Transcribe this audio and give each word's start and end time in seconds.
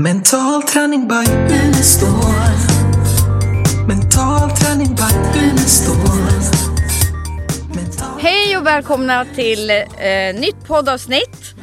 Mental 0.00 0.62
träning 0.62 1.08
by 1.08 1.32
Unestål. 1.64 2.08
Mental 3.88 4.50
träning 4.50 4.94
by 4.94 5.40
Unestål. 5.40 5.96
Hej 8.20 8.56
och 8.56 8.66
välkomna 8.66 9.24
till 9.24 9.70
eh, 9.70 10.34
nytt 10.34 10.64
poddavsnitt 10.66 11.54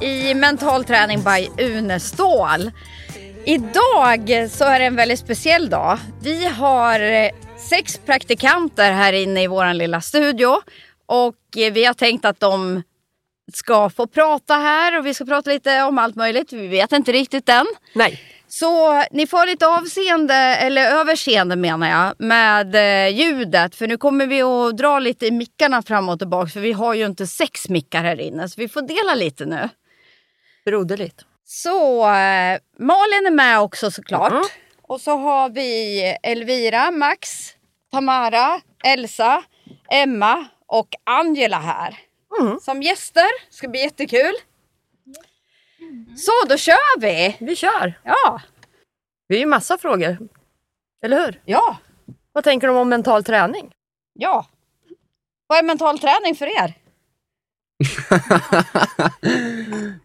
i 0.00 0.34
Mental 0.34 0.84
träning 0.84 1.22
by 1.22 1.64
Unestål. 1.64 2.70
Idag 3.44 4.50
så 4.50 4.64
är 4.64 4.78
det 4.78 4.84
en 4.84 4.96
väldigt 4.96 5.18
speciell 5.18 5.70
dag. 5.70 5.98
Vi 6.22 6.46
har 6.46 7.00
eh, 7.00 7.30
sex 7.68 8.00
praktikanter 8.06 8.92
här 8.92 9.12
inne 9.12 9.42
i 9.42 9.46
vår 9.46 9.74
lilla 9.74 10.00
studio 10.00 10.56
och 11.06 11.56
eh, 11.56 11.72
vi 11.72 11.84
har 11.84 11.94
tänkt 11.94 12.24
att 12.24 12.40
de 12.40 12.82
ska 13.56 13.90
få 13.90 14.06
prata 14.06 14.54
här 14.54 14.98
och 14.98 15.06
vi 15.06 15.14
ska 15.14 15.24
prata 15.24 15.50
lite 15.50 15.82
om 15.82 15.98
allt 15.98 16.16
möjligt. 16.16 16.52
Vi 16.52 16.66
vet 16.66 16.92
inte 16.92 17.12
riktigt 17.12 17.48
än. 17.48 17.66
Nej. 17.94 18.20
Så 18.48 19.02
ni 19.10 19.26
får 19.26 19.46
lite 19.46 19.66
avseende, 19.66 20.34
eller 20.34 20.90
överseende 20.90 21.56
menar 21.56 21.90
jag, 21.90 22.26
med 22.26 22.74
eh, 22.74 23.14
ljudet. 23.14 23.74
För 23.74 23.86
nu 23.86 23.96
kommer 23.96 24.26
vi 24.26 24.42
att 24.42 24.76
dra 24.76 24.98
lite 24.98 25.26
i 25.26 25.30
mickarna 25.30 25.82
fram 25.82 26.08
och 26.08 26.18
tillbaka. 26.18 26.48
För 26.50 26.60
vi 26.60 26.72
har 26.72 26.94
ju 26.94 27.06
inte 27.06 27.26
sex 27.26 27.68
mickar 27.68 28.02
här 28.02 28.20
inne. 28.20 28.48
Så 28.48 28.60
vi 28.60 28.68
får 28.68 28.82
dela 28.82 29.14
lite 29.14 29.44
nu. 29.44 29.68
Broderligt. 30.64 31.24
Så 31.44 32.00
eh, 32.02 32.58
Malin 32.78 33.26
är 33.26 33.30
med 33.30 33.60
också 33.60 33.90
såklart. 33.90 34.32
Mhm. 34.32 34.44
Och 34.82 35.00
så 35.00 35.16
har 35.16 35.48
vi 35.48 36.00
Elvira, 36.22 36.90
Max, 36.90 37.28
Tamara, 37.92 38.60
Elsa, 38.84 39.42
Emma 39.90 40.46
och 40.66 40.88
Angela 41.04 41.58
här. 41.58 41.98
Mm. 42.40 42.60
Som 42.60 42.82
gäster. 42.82 43.26
Ska 43.50 43.68
bli 43.68 43.80
jättekul. 43.80 44.32
Så 46.16 46.32
då 46.48 46.56
kör 46.56 47.00
vi! 47.00 47.36
Vi 47.40 47.56
kör. 47.56 48.00
Ja, 48.04 48.40
Vi 49.28 49.34
har 49.36 49.40
ju 49.40 49.46
massa 49.46 49.78
frågor. 49.78 50.18
Eller 51.04 51.24
hur? 51.26 51.40
ja, 51.44 51.76
Vad 52.32 52.44
tänker 52.44 52.66
de 52.68 52.76
om 52.76 52.88
mental 52.88 53.24
träning? 53.24 53.72
ja. 54.12 54.46
Vad 55.46 55.58
är 55.58 55.62
mental 55.62 55.98
träning 55.98 56.34
för 56.34 56.46
er? 56.46 56.74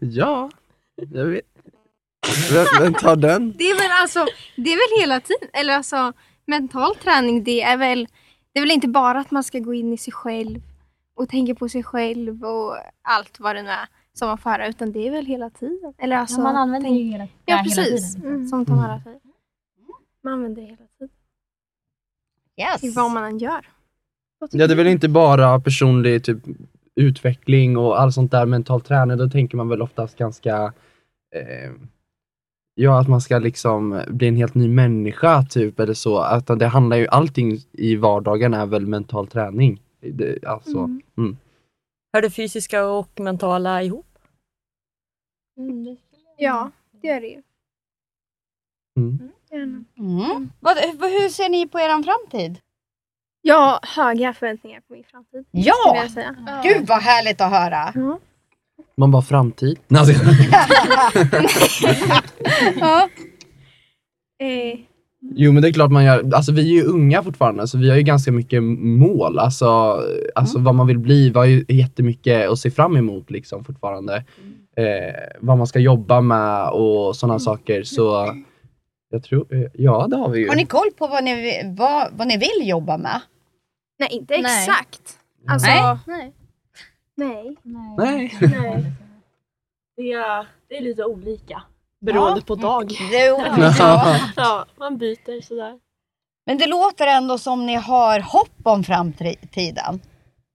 ja, 0.00 0.50
jag 1.12 1.24
vet. 1.24 1.44
Vem, 2.52 2.66
vem 2.80 2.94
tar 2.94 3.16
den? 3.16 3.52
Det 3.56 3.64
är 3.64 3.74
väl 3.78 3.90
alltså, 4.02 4.26
det 4.56 4.72
är 4.72 4.76
väl 4.76 5.00
hela 5.02 5.20
tiden, 5.20 5.48
eller 5.52 5.74
alltså 5.76 6.12
mental 6.46 6.96
träning 6.96 7.44
det 7.44 7.62
är 7.62 7.76
väl, 7.76 8.08
det 8.52 8.58
är 8.58 8.62
väl 8.62 8.70
inte 8.70 8.88
bara 8.88 9.18
att 9.20 9.30
man 9.30 9.44
ska 9.44 9.58
gå 9.58 9.74
in 9.74 9.92
i 9.92 9.98
sig 9.98 10.12
själv 10.12 10.60
och 11.16 11.28
tänka 11.28 11.54
på 11.54 11.68
sig 11.68 11.82
själv 11.82 12.44
och 12.44 12.76
allt 13.02 13.40
vad 13.40 13.56
det 13.56 13.62
nu 13.62 13.68
är 13.68 13.88
som 14.12 14.28
man 14.28 14.38
får 14.38 14.50
höra, 14.50 14.68
utan 14.68 14.92
det 14.92 15.06
är 15.06 15.10
väl 15.10 15.26
hela 15.26 15.50
tiden. 15.50 15.94
Eller 15.98 16.16
alltså, 16.16 16.36
Ja, 16.36 16.42
man 16.42 16.56
använder 16.56 16.88
tänk- 16.88 17.00
ju 17.00 17.04
hela, 17.10 17.24
Ja, 17.44 17.56
hela 17.56 17.62
precis. 17.62 18.14
tiden. 18.14 18.30
Mm, 18.30 18.48
som 18.48 18.66
Tamara 18.66 19.00
säger. 19.04 19.20
Man 20.24 20.32
använder 20.32 20.62
det 20.62 20.68
hela 20.68 20.76
tiden, 20.98 21.10
Yes. 22.60 22.84
i 22.84 22.90
vad 22.94 23.10
man 23.10 23.24
än 23.24 23.38
gör. 23.38 23.66
Ja, 24.50 24.66
det 24.66 24.72
är 24.74 24.76
väl 24.76 24.86
inte 24.86 25.08
bara 25.08 25.60
personlig 25.60 26.24
typ, 26.24 26.38
utveckling 26.94 27.76
och 27.76 28.00
allt 28.00 28.14
sånt 28.14 28.30
där, 28.30 28.46
mental 28.46 28.80
träning. 28.80 29.16
Då 29.16 29.28
tänker 29.30 29.56
man 29.56 29.68
väl 29.68 29.82
oftast 29.82 30.18
ganska, 30.18 30.72
eh, 31.34 31.70
ja 32.74 33.00
att 33.00 33.08
man 33.08 33.20
ska 33.20 33.38
liksom 33.38 34.02
bli 34.08 34.28
en 34.28 34.36
helt 34.36 34.54
ny 34.54 34.68
människa 34.68 35.42
typ 35.42 35.80
eller 35.80 35.94
så. 35.94 36.18
Att 36.18 36.46
det 36.46 36.66
handlar 36.66 36.96
ju, 36.96 37.06
allting 37.08 37.58
i 37.72 37.96
vardagen 37.96 38.54
är 38.54 38.66
väl 38.66 38.86
mental 38.86 39.26
träning. 39.26 39.80
Det, 40.12 40.44
alltså, 40.46 40.78
Mm. 40.78 41.02
mm. 41.18 41.36
Hör 42.12 42.22
det 42.22 42.30
fysiska 42.30 42.86
och 42.86 43.20
mentala 43.20 43.82
ihop? 43.82 44.06
Ja, 46.38 46.70
det 47.02 47.08
gör 47.08 47.20
det 47.20 47.26
ju. 47.26 47.42
Mm. 48.98 49.30
Gärna. 49.50 49.84
Mm. 49.98 50.50
Vad, 50.60 50.78
hur 50.78 51.28
ser 51.28 51.48
ni 51.48 51.68
på 51.68 51.80
er 51.80 52.02
framtid? 52.02 52.58
Jag 53.42 53.60
har 53.60 53.80
höga 54.04 54.34
förväntningar 54.34 54.80
på 54.80 54.92
min 54.92 55.04
framtid. 55.04 55.46
Ja! 55.50 55.96
jag 55.96 56.10
säga. 56.10 56.36
Gud 56.64 56.86
vad 56.86 57.02
härligt 57.02 57.40
att 57.40 57.50
höra! 57.50 58.18
Man 58.96 59.10
bara 59.10 59.22
framtid. 59.22 59.78
Ja. 62.80 63.08
Eh, 64.38 64.78
Jo 65.20 65.52
men 65.52 65.62
det 65.62 65.68
är 65.68 65.72
klart 65.72 65.90
man 65.90 66.04
gör, 66.04 66.34
alltså 66.34 66.52
vi 66.52 66.60
är 66.60 66.82
ju 66.82 66.84
unga 66.84 67.22
fortfarande 67.22 67.68
så 67.68 67.78
vi 67.78 67.90
har 67.90 67.96
ju 67.96 68.02
ganska 68.02 68.32
mycket 68.32 68.62
mål, 68.62 69.38
alltså, 69.38 70.00
alltså 70.34 70.58
vad 70.58 70.74
man 70.74 70.86
vill 70.86 70.98
bli, 70.98 71.30
vi 71.30 71.38
har 71.38 71.44
ju 71.44 71.64
jättemycket 71.68 72.50
att 72.50 72.58
se 72.58 72.70
fram 72.70 72.96
emot 72.96 73.30
liksom 73.30 73.64
fortfarande. 73.64 74.24
Eh, 74.76 75.36
vad 75.40 75.58
man 75.58 75.66
ska 75.66 75.78
jobba 75.78 76.20
med 76.20 76.68
och 76.68 77.16
sådana 77.16 77.38
saker 77.38 77.82
så 77.82 78.34
jag 79.10 79.22
tror, 79.22 79.54
eh, 79.54 79.70
ja 79.74 80.06
det 80.10 80.16
har 80.16 80.28
vi 80.28 80.40
ju. 80.40 80.48
Har 80.48 80.56
ni 80.56 80.66
koll 80.66 80.90
på 80.98 81.06
vad 81.06 81.24
ni, 81.24 81.62
vad, 81.78 82.08
vad 82.12 82.28
ni 82.28 82.36
vill 82.36 82.68
jobba 82.68 82.98
med? 82.98 83.20
nej, 83.98 84.08
inte 84.12 84.38
Nej. 84.38 84.42
exakt. 84.44 85.18
Alltså, 85.48 85.70
Nej. 85.70 85.98
nej. 86.04 86.32
Nej. 87.14 87.56
Nej. 87.62 88.38
nej. 88.40 88.92
Det 89.96 90.12
är, 90.12 90.46
det 90.68 90.76
är 90.76 90.82
lite 90.82 91.04
olika 91.04 91.62
beroende 92.06 92.42
på 92.42 92.54
dag. 92.54 92.88
Det 93.10 93.20
är 93.20 93.32
olika. 93.32 94.20
Ja, 94.36 94.66
man 94.78 94.98
byter 94.98 95.40
sådär. 95.42 95.78
Men 96.46 96.58
det 96.58 96.66
låter 96.66 97.06
ändå 97.06 97.38
som 97.38 97.66
ni 97.66 97.74
har 97.74 98.20
hopp 98.20 98.60
om 98.62 98.84
framtiden. 98.84 100.00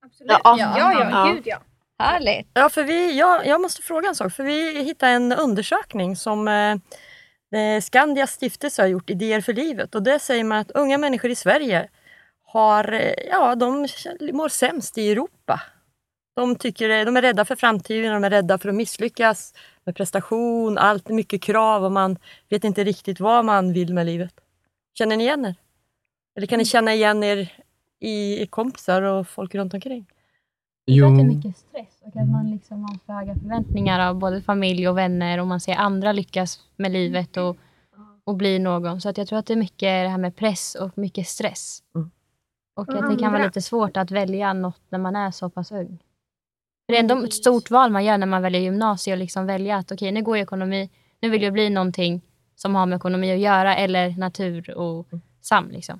Absolut. 0.05 0.31
Ja. 0.43 0.55
ja, 0.59 0.73
ja, 0.77 1.09
Ja. 1.11 1.33
gud 1.33 1.43
ja. 1.45 1.57
Härligt! 1.99 2.47
Ja, 2.53 2.69
för 2.69 2.83
vi, 2.83 3.17
jag, 3.19 3.47
jag 3.47 3.61
måste 3.61 3.81
fråga 3.81 4.09
en 4.09 4.15
sak. 4.15 4.33
För 4.33 4.43
vi 4.43 4.83
hittade 4.83 5.11
en 5.11 5.31
undersökning 5.31 6.15
som 6.15 6.47
eh, 6.47 6.71
eh, 7.59 7.81
Skandias 7.81 8.31
stiftelse 8.31 8.81
har 8.81 8.87
gjort, 8.87 9.09
Idéer 9.09 9.41
för 9.41 9.53
livet. 9.53 9.95
Och 9.95 10.03
där 10.03 10.19
säger 10.19 10.43
man 10.43 10.57
att 10.57 10.71
unga 10.71 10.97
människor 10.97 11.31
i 11.31 11.35
Sverige 11.35 11.89
har, 12.45 12.93
eh, 12.93 13.13
ja, 13.31 13.55
de 13.55 13.87
mår 14.33 14.49
sämst 14.49 14.97
i 14.97 15.11
Europa. 15.11 15.61
De, 16.35 16.55
tycker, 16.55 17.05
de 17.05 17.17
är 17.17 17.21
rädda 17.21 17.45
för 17.45 17.55
framtiden, 17.55 18.13
de 18.13 18.23
är 18.23 18.29
rädda 18.29 18.57
för 18.57 18.69
att 18.69 18.75
misslyckas 18.75 19.53
med 19.85 19.95
prestation, 19.95 20.77
allt 20.77 21.09
mycket 21.09 21.41
krav 21.41 21.83
och 21.83 21.91
man 21.91 22.17
vet 22.49 22.63
inte 22.63 22.83
riktigt 22.83 23.19
vad 23.19 23.45
man 23.45 23.73
vill 23.73 23.93
med 23.93 24.05
livet. 24.05 24.33
Känner 24.93 25.17
ni 25.17 25.23
igen 25.23 25.45
er? 25.45 25.55
Eller 26.35 26.47
kan 26.47 26.59
ni 26.59 26.65
känna 26.65 26.93
igen 26.93 27.23
er 27.23 27.51
i 27.99 28.47
kompisar 28.47 29.01
och 29.01 29.27
folk 29.27 29.55
runt 29.55 29.73
omkring? 29.73 30.05
Jag 30.85 30.95
tror 30.97 31.09
Jo, 31.09 31.13
att 31.13 31.17
det 31.17 31.33
är 31.33 31.35
mycket 31.35 31.57
stress 31.57 32.01
och 32.01 32.21
att 32.21 32.27
man 32.27 32.51
liksom 32.51 32.83
har 32.83 32.97
för 33.05 33.13
höga 33.13 33.35
förväntningar 33.35 34.09
av 34.09 34.15
både 34.15 34.41
familj 34.41 34.87
och 34.87 34.97
vänner 34.97 35.39
och 35.39 35.47
man 35.47 35.59
ser 35.59 35.75
andra 35.75 36.11
lyckas 36.11 36.59
med 36.75 36.91
livet 36.91 37.37
och, 37.37 37.57
och 38.23 38.35
bli 38.35 38.59
någon. 38.59 39.01
Så 39.01 39.09
att 39.09 39.17
jag 39.17 39.27
tror 39.27 39.39
att 39.39 39.45
det 39.45 39.53
är 39.53 39.57
mycket 39.57 39.79
det 39.79 40.09
här 40.09 40.17
med 40.17 40.35
press 40.35 40.75
och 40.75 40.97
mycket 40.97 41.27
stress. 41.27 41.83
Mm. 41.95 42.11
Och 42.75 42.89
att 42.89 43.09
det 43.09 43.15
kan 43.15 43.17
vara 43.17 43.25
andra. 43.25 43.45
lite 43.45 43.61
svårt 43.61 43.97
att 43.97 44.11
välja 44.11 44.53
något 44.53 44.81
när 44.89 44.99
man 44.99 45.15
är 45.15 45.31
så 45.31 45.49
pass 45.49 45.71
ung. 45.71 45.99
Det 46.91 46.97
är 46.97 46.99
ändå 46.99 47.23
ett 47.23 47.33
stort 47.33 47.69
val 47.69 47.91
man 47.91 48.05
gör 48.05 48.17
när 48.17 48.27
man 48.27 48.41
väljer 48.41 48.61
gymnasiet 48.61 49.15
och 49.15 49.19
liksom 49.19 49.45
välja 49.45 49.77
att 49.77 49.91
okej, 49.91 50.11
nu 50.11 50.21
går 50.21 50.37
jag 50.37 50.43
ekonomi, 50.43 50.89
nu 51.21 51.29
vill 51.29 51.41
jag 51.41 51.53
bli 51.53 51.69
någonting 51.69 52.21
som 52.55 52.75
har 52.75 52.85
med 52.85 52.97
ekonomi 52.97 53.31
att 53.33 53.39
göra 53.39 53.75
eller 53.75 54.09
natur 54.17 54.77
och 54.77 55.07
sam. 55.41 55.69
Liksom. 55.71 55.99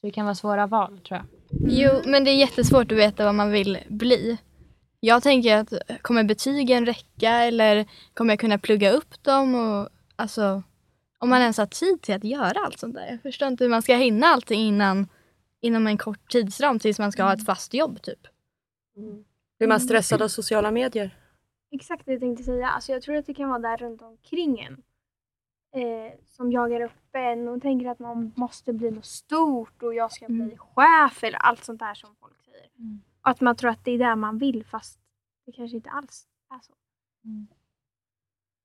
Så 0.00 0.06
det 0.06 0.10
kan 0.10 0.24
vara 0.24 0.34
svåra 0.34 0.66
val 0.66 1.00
tror 1.00 1.18
jag. 1.18 1.26
Jo, 1.70 1.90
men 2.04 2.24
det 2.24 2.30
är 2.30 2.34
jättesvårt 2.34 2.92
att 2.92 2.98
veta 2.98 3.24
vad 3.24 3.34
man 3.34 3.50
vill 3.50 3.78
bli. 3.88 4.38
Jag 5.00 5.22
tänker 5.22 5.56
att 5.56 5.72
kommer 6.02 6.24
betygen 6.24 6.86
räcka 6.86 7.30
eller 7.30 7.86
kommer 8.14 8.32
jag 8.32 8.40
kunna 8.40 8.58
plugga 8.58 8.90
upp 8.90 9.22
dem? 9.22 9.54
Och, 9.54 9.88
alltså, 10.16 10.62
om 11.18 11.28
man 11.28 11.40
ens 11.40 11.58
har 11.58 11.66
tid 11.66 12.02
till 12.02 12.14
att 12.14 12.24
göra 12.24 12.60
allt 12.66 12.78
sånt 12.78 12.94
där. 12.94 13.06
Jag 13.10 13.22
förstår 13.22 13.48
inte 13.48 13.64
hur 13.64 13.70
man 13.70 13.82
ska 13.82 13.96
hinna 13.96 14.26
allting 14.26 14.60
innan, 14.60 15.08
inom 15.60 15.86
en 15.86 15.98
kort 15.98 16.30
tidsram 16.30 16.78
tills 16.78 16.98
man 16.98 17.12
ska 17.12 17.22
ha 17.22 17.32
ett 17.32 17.46
fast 17.46 17.74
jobb 17.74 18.02
typ. 18.02 18.26
Blir 19.60 19.68
man 19.68 19.80
stressad 19.80 20.22
av 20.22 20.28
sociala 20.28 20.70
medier? 20.70 21.16
Exakt 21.70 22.06
det 22.06 22.12
jag 22.12 22.20
tänkte 22.20 22.44
säga. 22.44 22.68
Alltså 22.68 22.92
jag 22.92 23.02
tror 23.02 23.16
att 23.16 23.26
det 23.26 23.34
kan 23.34 23.48
vara 23.48 23.58
där 23.58 23.76
runt 23.76 24.02
omkring 24.02 24.60
en. 24.60 24.72
Eh, 25.82 26.12
som 26.24 26.52
jagar 26.52 26.80
upp 26.80 26.92
en 27.12 27.48
och 27.48 27.62
tänker 27.62 27.86
att 27.88 27.98
man 27.98 28.32
måste 28.36 28.72
bli 28.72 28.90
något 28.90 29.04
stort 29.06 29.82
och 29.82 29.94
jag 29.94 30.12
ska 30.12 30.26
bli 30.26 30.42
Mm. 30.42 30.58
chef 30.58 31.24
eller 31.24 31.38
allt 31.38 31.64
sånt 31.64 31.78
där 31.78 31.94
som 31.94 32.10
folk 32.20 32.42
säger. 32.44 32.68
Mm. 32.78 33.00
Och 33.22 33.30
att 33.30 33.40
man 33.40 33.56
tror 33.56 33.70
att 33.70 33.84
det 33.84 33.90
är 33.90 33.98
det 33.98 34.16
man 34.16 34.38
vill 34.38 34.64
fast 34.64 34.98
det 35.46 35.52
kanske 35.52 35.76
inte 35.76 35.90
alls 35.90 36.26
är 36.54 36.60
så. 36.66 36.72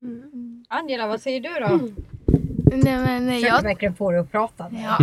Mm. 0.02 0.66
Angela, 0.70 1.08
vad 1.08 1.22
säger 1.22 1.42
du 1.42 1.50
då? 1.50 1.90
Nej, 2.84 2.98
men 2.98 3.28
Försöker 3.30 3.48
jag, 3.48 3.64
verkligen 3.64 3.96
få 3.96 4.12
dig 4.12 4.20
att 4.20 4.32
prata. 4.32 4.70
ja. 4.72 4.98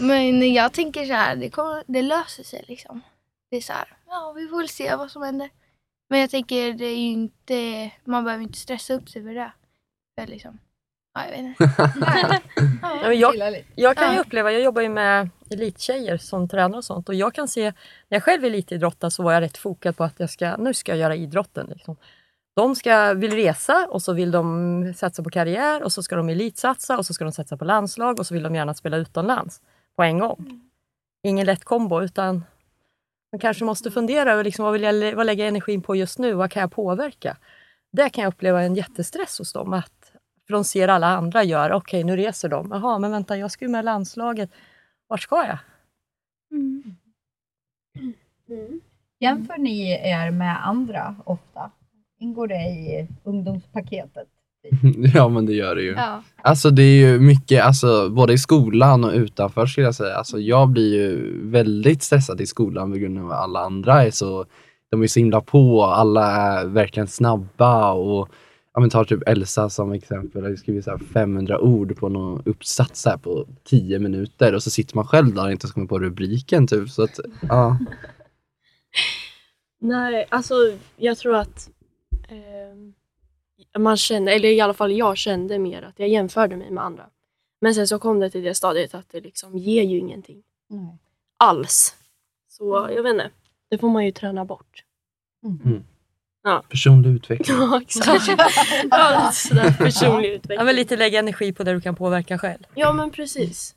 men 0.00 0.52
jag 0.54 0.72
tänker 0.72 1.04
så 1.04 1.12
här, 1.12 1.36
det, 1.36 1.50
kommer, 1.50 1.82
det 1.86 2.02
löser 2.02 2.42
sig 2.44 2.64
liksom. 2.68 3.00
Det 3.54 3.58
är 3.58 3.62
så 3.62 3.72
här, 3.72 3.88
ja 4.06 4.32
vi 4.36 4.48
får 4.48 4.58
väl 4.58 4.68
se 4.68 4.96
vad 4.96 5.10
som 5.10 5.22
händer. 5.22 5.50
Men 6.10 6.20
jag 6.20 6.30
tänker 6.30 6.72
det 6.72 6.84
är 6.84 6.96
ju 6.96 7.06
inte, 7.06 7.90
man 8.04 8.24
behöver 8.24 8.42
inte 8.42 8.58
stressa 8.58 8.94
upp 8.94 9.08
sig 9.08 9.22
för 9.22 9.34
det. 9.34 9.52
För 10.18 10.26
liksom, 10.26 10.58
ja 11.14 11.24
jag 11.24 11.30
vet 11.30 11.40
inte. 11.40 11.64
Ja, 12.82 13.08
men 13.08 13.18
jag, 13.18 13.64
jag 13.74 13.96
kan 13.96 14.14
ju 14.14 14.20
uppleva, 14.20 14.52
jag 14.52 14.62
jobbar 14.62 14.82
ju 14.82 14.88
med 14.88 15.28
elittjejer 15.50 16.16
som 16.16 16.48
tränar 16.48 16.78
och 16.78 16.84
sånt 16.84 17.08
och 17.08 17.14
jag 17.14 17.34
kan 17.34 17.48
se, 17.48 17.62
när 18.08 18.16
jag 18.16 18.22
själv 18.22 18.44
är 18.44 18.48
elitidrottare 18.48 19.10
så 19.10 19.22
var 19.22 19.32
jag 19.32 19.40
rätt 19.40 19.56
fokad 19.56 19.96
på 19.96 20.04
att 20.04 20.20
jag 20.20 20.30
ska, 20.30 20.56
nu 20.56 20.74
ska 20.74 20.92
jag 20.92 20.98
göra 20.98 21.16
idrotten. 21.16 21.66
Liksom. 21.66 21.96
De 22.56 22.76
ska, 22.76 23.14
vill 23.14 23.32
resa 23.32 23.86
och 23.90 24.02
så 24.02 24.12
vill 24.12 24.30
de 24.30 24.94
satsa 24.96 25.22
på 25.22 25.30
karriär 25.30 25.82
och 25.82 25.92
så 25.92 26.02
ska 26.02 26.16
de 26.16 26.28
elitsatsa 26.28 26.98
och 26.98 27.06
så 27.06 27.14
ska 27.14 27.24
de 27.24 27.32
satsa 27.32 27.56
på 27.56 27.64
landslag 27.64 28.20
och 28.20 28.26
så 28.26 28.34
vill 28.34 28.42
de 28.42 28.54
gärna 28.54 28.74
spela 28.74 28.96
utomlands 28.96 29.60
på 29.96 30.02
en 30.02 30.18
gång. 30.18 30.70
Ingen 31.22 31.46
lätt 31.46 31.64
kombo 31.64 32.02
utan 32.02 32.44
man 33.34 33.38
kanske 33.38 33.64
måste 33.64 33.90
fundera 33.90 34.32
över 34.32 34.44
liksom, 34.44 34.64
vad, 34.64 34.72
vill 34.72 34.82
jag, 34.82 35.16
vad 35.16 35.26
lägger 35.26 35.44
jag 35.44 35.48
energin 35.48 35.82
på 35.82 35.96
just 35.96 36.18
nu? 36.18 36.34
Vad 36.34 36.50
kan 36.50 36.60
jag 36.60 36.72
påverka? 36.72 37.36
Det 37.92 38.10
kan 38.10 38.24
jag 38.24 38.28
uppleva 38.28 38.62
en 38.62 38.74
jättestress 38.74 39.38
hos 39.38 39.52
dem. 39.52 39.72
Att, 39.72 40.12
för 40.46 40.52
de 40.52 40.64
ser 40.64 40.88
alla 40.88 41.06
andra 41.06 41.44
göra. 41.44 41.76
Okej, 41.76 42.04
nu 42.04 42.16
reser 42.16 42.48
de. 42.48 42.70
Jaha, 42.70 42.98
men 42.98 43.10
vänta, 43.10 43.36
jag 43.36 43.50
ska 43.50 43.64
ju 43.64 43.70
med 43.70 43.80
i 43.80 43.82
landslaget. 43.82 44.50
Vart 45.06 45.22
ska 45.22 45.46
jag? 45.46 45.58
Mm. 46.50 46.96
Jämför 49.20 49.58
ni 49.58 49.90
er 49.90 50.30
med 50.30 50.66
andra 50.66 51.16
ofta? 51.24 51.70
Ingår 52.18 52.46
det 52.46 52.64
i 52.68 53.08
ungdomspaketet? 53.22 54.28
ja 55.14 55.28
men 55.28 55.46
det 55.46 55.52
gör 55.52 55.74
det 55.74 55.82
ju. 55.82 55.92
Ja. 55.92 56.22
Alltså 56.42 56.70
det 56.70 56.82
är 56.82 56.96
ju 56.96 57.20
mycket, 57.20 57.64
alltså, 57.64 58.08
både 58.10 58.32
i 58.32 58.38
skolan 58.38 59.04
och 59.04 59.12
utanför 59.12 59.66
skulle 59.66 59.86
jag 59.86 59.94
säga. 59.94 60.14
Alltså, 60.14 60.38
jag 60.38 60.68
blir 60.68 60.94
ju 60.94 61.38
väldigt 61.50 62.02
stressad 62.02 62.40
i 62.40 62.46
skolan 62.46 62.92
på 62.92 62.98
grund 62.98 63.18
av 63.18 63.32
att 63.32 63.38
alla 63.38 63.60
andra 63.60 64.04
är 64.04 64.10
så, 64.10 64.46
de 64.90 65.02
är 65.02 65.06
så 65.06 65.20
himla 65.20 65.40
på, 65.40 65.84
alla 65.84 66.30
är 66.30 66.66
verkligen 66.66 67.06
snabba 67.06 67.92
och 67.92 68.28
ja 68.74 68.80
men 68.80 68.90
tar 68.90 69.04
typ 69.04 69.28
Elsa 69.28 69.70
som 69.70 69.92
exempel, 69.92 70.44
jag 70.44 70.58
skriver 70.58 70.82
så 70.82 70.90
här 70.90 70.98
500 70.98 71.60
ord 71.60 71.96
på 71.96 72.08
någon 72.08 72.42
uppsats 72.46 73.06
här 73.06 73.16
på 73.16 73.46
10 73.64 73.98
minuter 73.98 74.54
och 74.54 74.62
så 74.62 74.70
sitter 74.70 74.96
man 74.96 75.06
själv 75.06 75.34
där 75.34 75.44
och 75.44 75.52
inte 75.52 75.64
ens 75.64 75.72
kommer 75.72 75.86
på 75.86 75.98
rubriken 75.98 76.66
typ. 76.66 76.90
Så 76.90 77.02
att, 77.02 77.20
ja. 77.48 77.78
Nej, 79.80 80.26
alltså 80.28 80.54
jag 80.96 81.18
tror 81.18 81.34
att 81.34 81.70
ehm, 82.28 82.94
man 83.78 83.96
kände, 83.96 84.32
eller 84.32 84.48
i 84.48 84.60
alla 84.60 84.74
fall 84.74 84.92
jag 84.92 85.16
kände 85.16 85.58
mer 85.58 85.82
att 85.82 85.98
jag 85.98 86.08
jämförde 86.08 86.56
mig 86.56 86.70
med 86.70 86.84
andra. 86.84 87.06
Men 87.60 87.74
sen 87.74 87.88
så 87.88 87.98
kom 87.98 88.20
det 88.20 88.30
till 88.30 88.42
det 88.42 88.54
stadiet 88.54 88.94
att 88.94 89.08
det 89.10 89.20
liksom 89.20 89.58
ger 89.58 89.82
ju 89.82 89.98
ingenting 89.98 90.42
Nej. 90.68 90.98
alls. 91.36 91.96
Så 92.48 92.88
jag 92.94 93.02
vet 93.02 93.12
inte, 93.12 93.30
det 93.70 93.78
får 93.78 93.88
man 93.88 94.04
ju 94.04 94.12
träna 94.12 94.44
bort. 94.44 94.84
Personlig 96.68 97.10
utveckling. 97.10 97.56
Ja, 97.60 97.80
exakt. 97.80 98.28
ja, 98.90 99.32
personlig 99.78 100.28
utveckling. 100.28 100.58
Ja, 100.58 100.64
men 100.64 100.76
lite 100.76 100.96
lägga 100.96 101.18
energi 101.18 101.52
på 101.52 101.64
det 101.64 101.72
du 101.72 101.80
kan 101.80 101.96
påverka 101.96 102.38
själv. 102.38 102.66
Ja 102.74 102.92
men 102.92 103.10
precis. 103.10 103.74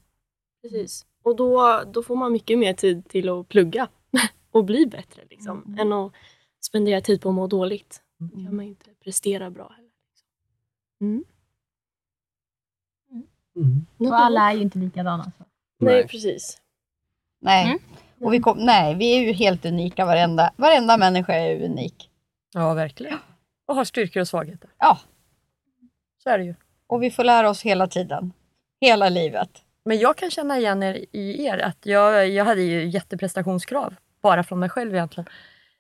precis. 0.62 1.06
Och 1.23 1.35
då, 1.35 1.83
då 1.94 2.03
får 2.03 2.15
man 2.15 2.31
mycket 2.31 2.59
mer 2.59 2.73
tid 2.73 3.07
till 3.09 3.30
att 3.30 3.47
plugga 3.47 3.88
och 4.51 4.65
bli 4.65 4.85
bättre 4.85 5.21
liksom, 5.30 5.77
än 5.80 5.94
att 5.94 6.13
spendera 6.62 7.01
tid 7.01 7.21
på 7.21 7.30
att 7.30 7.35
må 7.35 7.47
dåligt. 7.47 8.01
Då 8.18 8.28
kan 8.30 8.56
man 8.56 8.66
ju 8.66 8.72
inte 8.72 8.90
prestera 9.04 9.50
bra 9.50 9.74
heller. 9.75 9.92
Mm. 11.02 11.24
Mm. 13.56 13.86
Och 13.98 14.19
alla 14.19 14.52
är 14.52 14.56
ju 14.56 14.62
inte 14.62 14.80
likadana. 14.80 15.24
Så. 15.24 15.46
Nej, 15.80 15.94
Nej. 15.94 16.08
precis. 16.08 16.62
Nej. 17.42 17.66
Mm. 17.66 17.80
Och 18.19 18.34
vi, 18.34 18.40
kom, 18.40 18.58
nej, 18.58 18.96
vi 18.96 19.16
är 19.18 19.19
ju 19.19 19.31
helt 19.31 19.66
unika. 19.66 20.06
Varenda, 20.06 20.54
varenda 20.58 20.98
människa 20.98 21.34
är 21.34 21.66
unik. 21.66 22.10
Ja, 22.54 22.74
verkligen. 22.74 23.19
Och 23.66 23.75
har 23.75 23.84
styrkor 23.84 24.22
och 24.22 24.28
svagheter. 24.28 24.69
Ja. 24.78 25.00
Så 26.24 26.30
är 26.30 26.38
det 26.38 26.44
ju. 26.44 26.56
Och 26.88 27.04
vi 27.04 27.12
får 27.12 27.24
lära 27.24 27.50
oss 27.50 27.62
hela 27.62 27.88
tiden. 27.88 28.34
Hela 28.81 29.10
livet. 29.10 29.50
Men 29.86 30.00
jag 30.00 30.18
kan 30.18 30.31
känna 30.31 30.58
igen 30.58 30.84
er 30.84 31.06
i 31.12 31.46
er. 31.46 31.58
Att 31.58 31.86
jag, 31.86 32.30
jag 32.30 32.46
hade 32.46 32.62
ju 32.62 32.90
jätteprestationskrav, 32.90 33.96
bara 34.22 34.44
från 34.44 34.60
mig 34.60 34.69
själv 34.69 34.96
egentligen. 34.96 35.30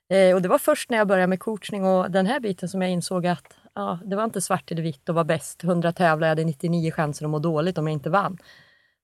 Eh, 0.09 0.35
och 0.35 0.41
det 0.41 0.49
var 0.49 0.57
först 0.57 0.89
när 0.89 0.97
jag 0.97 1.07
började 1.07 1.27
med 1.27 1.39
coachning 1.39 1.85
och 1.85 2.11
den 2.11 2.25
här 2.25 2.39
biten 2.39 2.69
som 2.69 2.81
jag 2.81 2.91
insåg 2.91 3.27
att 3.27 3.57
ja, 3.75 3.99
det 4.05 4.15
var 4.15 4.23
inte 4.23 4.41
svart 4.41 4.71
eller 4.71 4.81
vitt 4.81 5.09
och 5.09 5.15
var 5.15 5.23
bäst. 5.23 5.63
100 5.63 5.91
tävlar, 5.91 6.27
jag 6.27 6.31
hade 6.31 6.43
99 6.43 6.91
chanser 6.91 7.25
att 7.25 7.31
må 7.31 7.39
dåligt 7.39 7.77
om 7.77 7.87
jag 7.87 7.93
inte 7.93 8.09
vann. 8.09 8.37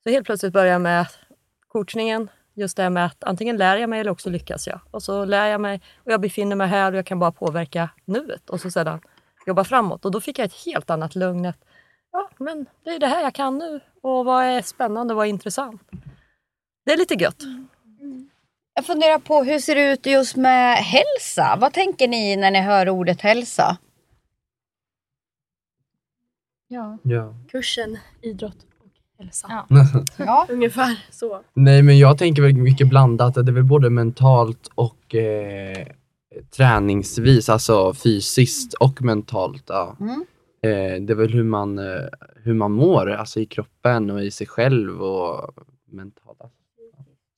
Så 0.04 0.10
helt 0.10 0.26
plötsligt 0.26 0.54
började 0.54 0.72
jag 0.72 0.82
med 0.82 1.08
coachningen, 1.68 2.30
just 2.54 2.78
det 2.78 2.84
här 2.84 2.90
med 2.90 3.06
att 3.06 3.24
antingen 3.24 3.58
lär 3.58 3.78
jag 3.78 3.90
mig 3.90 4.00
eller 4.00 4.12
också 4.12 4.30
lyckas 4.30 4.68
jag. 4.68 4.80
Och 4.92 5.04
så 5.04 5.26
lär 5.26 5.48
jag 5.48 5.62
mig 5.62 5.82
och 5.96 6.12
jag 6.12 6.22
befinner 6.22 6.56
mig 6.56 6.68
här 6.68 6.92
och 6.92 6.98
jag 6.98 7.06
kan 7.06 7.20
bara 7.20 7.32
påverka 7.32 7.90
nuet 8.06 8.50
och 8.50 8.62
så 8.62 8.72
sedan 8.72 9.02
jobba 9.46 9.64
framåt. 9.64 10.06
Och 10.06 10.12
då 10.12 10.22
fick 10.22 10.40
jag 10.40 10.46
ett 10.46 10.66
helt 10.66 10.90
annat 10.90 11.16
lugn. 11.16 11.46
Att, 11.46 11.58
ja, 12.12 12.30
men 12.38 12.66
det 12.84 12.90
är 12.90 13.00
det 13.00 13.08
här 13.08 13.22
jag 13.22 13.34
kan 13.34 13.58
nu 13.58 13.80
och 14.02 14.26
vad 14.26 14.44
är 14.44 14.62
spännande 14.62 15.14
och 15.14 15.18
vad 15.18 15.26
är 15.26 15.30
intressant. 15.30 15.82
Det 16.86 16.94
är 16.94 16.98
lite 16.98 17.14
gött. 17.14 17.44
Mm. 17.44 17.68
Jag 18.76 18.86
funderar 18.86 19.20
på 19.20 19.44
hur 19.44 19.60
ser 19.60 19.76
det 19.76 19.92
ut 19.94 20.06
just 20.06 20.36
med 20.36 20.78
hälsa? 20.78 21.58
Vad 21.62 21.74
tänker 21.74 22.08
ni 22.08 22.36
när 22.36 22.52
ni 22.52 22.62
hör 22.62 22.90
ordet 22.90 23.22
hälsa? 23.22 23.78
Ja. 26.68 26.98
Ja. 27.04 27.36
Kursen 27.52 27.98
idrott 28.22 28.58
och 28.80 29.24
hälsa. 29.24 29.66
Ja. 29.70 29.86
Ja. 30.18 30.48
Ungefär 30.50 31.06
så. 31.12 31.42
Nej 31.54 31.82
men 31.84 31.98
jag 32.00 32.18
tänker 32.18 32.42
väl 32.42 32.54
mycket 32.54 32.90
blandat, 32.90 33.38
att 33.38 33.46
det 33.46 33.52
är 33.52 33.54
väl 33.54 33.64
både 33.64 33.90
mentalt 33.90 34.70
och 34.76 35.16
eh, 35.16 35.88
träningsvis, 36.58 37.50
alltså 37.50 37.94
fysiskt 37.94 38.74
och 38.74 39.02
mentalt. 39.02 39.64
Ja. 39.68 39.98
Mm. 40.00 40.26
Eh, 40.62 41.02
det 41.02 41.14
är 41.14 41.16
väl 41.16 41.34
hur 41.34 41.44
man, 41.44 41.80
eh, 41.80 42.06
hur 42.36 42.54
man 42.54 42.72
mår, 42.72 43.12
alltså 43.12 43.40
i 43.40 43.46
kroppen 43.46 44.12
och 44.12 44.24
i 44.24 44.32
sig 44.32 44.48
själv 44.48 45.02
och 45.02 45.54
mentalt. 45.86 46.54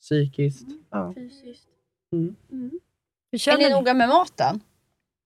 Psykiskt. 0.06 0.68
Ja. 0.92 1.13
Fysiskt. 1.16 1.68
Mm. 2.13 2.36
Hur 2.52 2.80
Är 3.31 3.38
känner 3.38 3.57
ni 3.57 3.63
ni? 3.63 3.69
noga 3.69 3.94
med 3.94 4.10
maten? 4.10 4.60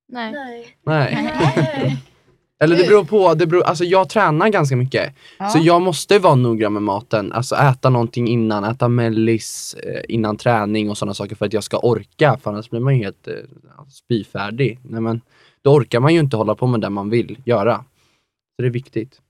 Nej. 0.07 0.31
Nej. 0.31 0.77
Nej. 0.83 1.97
Eller 2.63 2.77
det 2.77 2.87
beror 2.87 3.03
på, 3.03 3.33
det 3.33 3.47
beror, 3.47 3.63
alltså 3.63 3.83
jag 3.83 4.09
tränar 4.09 4.49
ganska 4.49 4.75
mycket. 4.75 5.15
Ja. 5.39 5.49
Så 5.49 5.59
jag 5.61 5.81
måste 5.81 6.19
vara 6.19 6.35
noggrann 6.35 6.73
med 6.73 6.81
maten. 6.81 7.31
Alltså 7.31 7.55
äta 7.55 7.89
någonting 7.89 8.27
innan, 8.27 8.63
äta 8.63 8.87
mellis 8.87 9.73
eh, 9.73 10.01
innan 10.09 10.37
träning 10.37 10.89
och 10.89 10.97
sådana 10.97 11.13
saker 11.13 11.35
för 11.35 11.45
att 11.45 11.53
jag 11.53 11.63
ska 11.63 11.77
orka. 11.77 12.37
För 12.43 12.51
annars 12.51 12.69
blir 12.69 12.79
man 12.79 12.97
ju 12.97 13.03
helt 13.03 13.27
eh, 13.27 13.33
spyfärdig. 13.89 14.79
Nej, 14.83 15.01
men, 15.01 15.21
då 15.61 15.73
orkar 15.73 15.99
man 15.99 16.13
ju 16.13 16.19
inte 16.19 16.37
hålla 16.37 16.55
på 16.55 16.67
med 16.67 16.81
det 16.81 16.89
man 16.89 17.09
vill 17.09 17.37
göra. 17.45 17.75
Så 18.55 18.61
det 18.61 18.67
är 18.67 18.71
viktigt. 18.71 19.21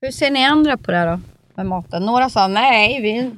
Hur 0.00 0.10
ser 0.10 0.30
ni 0.30 0.44
andra 0.44 0.76
på 0.76 0.90
det 0.90 0.96
här 0.96 1.12
då? 1.12 1.20
Med 1.54 1.66
maten? 1.66 2.02
Några 2.02 2.30
sa 2.30 2.48
nej, 2.48 3.02
vi... 3.02 3.30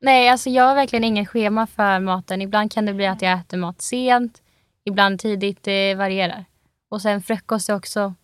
Nej, 0.00 0.28
alltså 0.28 0.50
jag 0.50 0.64
har 0.64 0.74
verkligen 0.74 1.04
ingen 1.04 1.26
schema 1.26 1.66
för 1.66 2.00
maten. 2.00 2.42
Ibland 2.42 2.72
kan 2.72 2.86
det 2.86 2.94
bli 2.94 3.06
att 3.06 3.22
jag 3.22 3.38
äter 3.38 3.58
mat 3.58 3.82
sent, 3.82 4.42
ibland 4.84 5.20
tidigt. 5.20 5.62
Det 5.62 5.94
varierar. 5.94 6.44
Och 6.90 7.02
sen 7.02 7.22
frukost 7.22 7.68
är 7.68 7.76
också 7.76 8.14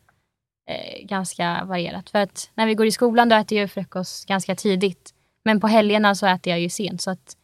eh, 0.70 1.06
ganska 1.06 1.64
varierat. 1.64 2.10
För 2.10 2.18
att 2.18 2.50
när 2.54 2.66
vi 2.66 2.74
går 2.74 2.86
i 2.86 2.92
skolan 2.92 3.28
då 3.28 3.36
äter 3.36 3.58
jag 3.58 3.70
frukost 3.70 4.28
ganska 4.28 4.54
tidigt. 4.54 5.14
Men 5.44 5.60
på 5.60 5.66
helgerna 5.66 6.14
så 6.14 6.26
äter 6.26 6.50
jag 6.50 6.60
ju 6.60 6.68
sent. 6.68 7.00
Så 7.02 7.10
att 7.10 7.36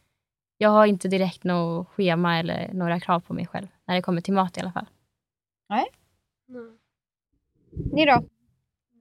jag 0.57 0.69
har 0.69 0.85
inte 0.85 1.07
direkt 1.07 1.43
något 1.43 1.87
schema 1.87 2.39
eller 2.39 2.73
några 2.73 2.99
krav 2.99 3.19
på 3.19 3.33
mig 3.33 3.47
själv. 3.47 3.67
När 3.87 3.95
det 3.95 4.01
kommer 4.01 4.21
till 4.21 4.33
mat 4.33 4.57
i 4.57 4.61
alla 4.61 4.71
fall. 4.71 4.87
Ni 7.93 8.05
då? 8.05 8.23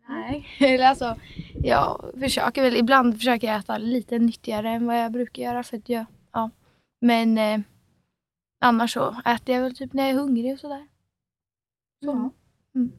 Nej, 0.09 0.47
eller 0.61 0.87
alltså 0.87 1.16
jag 1.62 2.11
försöker 2.21 2.62
väl, 2.62 2.76
ibland 2.76 3.16
försöker 3.16 3.47
jag 3.47 3.56
äta 3.56 3.78
lite 3.78 4.18
nyttigare 4.18 4.71
än 4.71 4.87
vad 4.87 5.00
jag 5.00 5.12
brukar 5.12 5.42
göra 5.42 5.62
för 5.62 5.76
att 5.76 5.88
jag, 5.88 6.04
ja. 6.32 6.50
Men 7.00 7.38
eh, 7.38 7.61
annars 8.61 8.92
så 8.92 9.16
äter 9.25 9.54
jag 9.54 9.62
väl 9.62 9.76
typ 9.76 9.92
när 9.92 10.02
jag 10.02 10.11
är 10.11 10.18
hungrig 10.18 10.52
och 10.52 10.61
sådär. 10.61 10.87
Så. 12.04 12.12
Mm. 12.75 12.92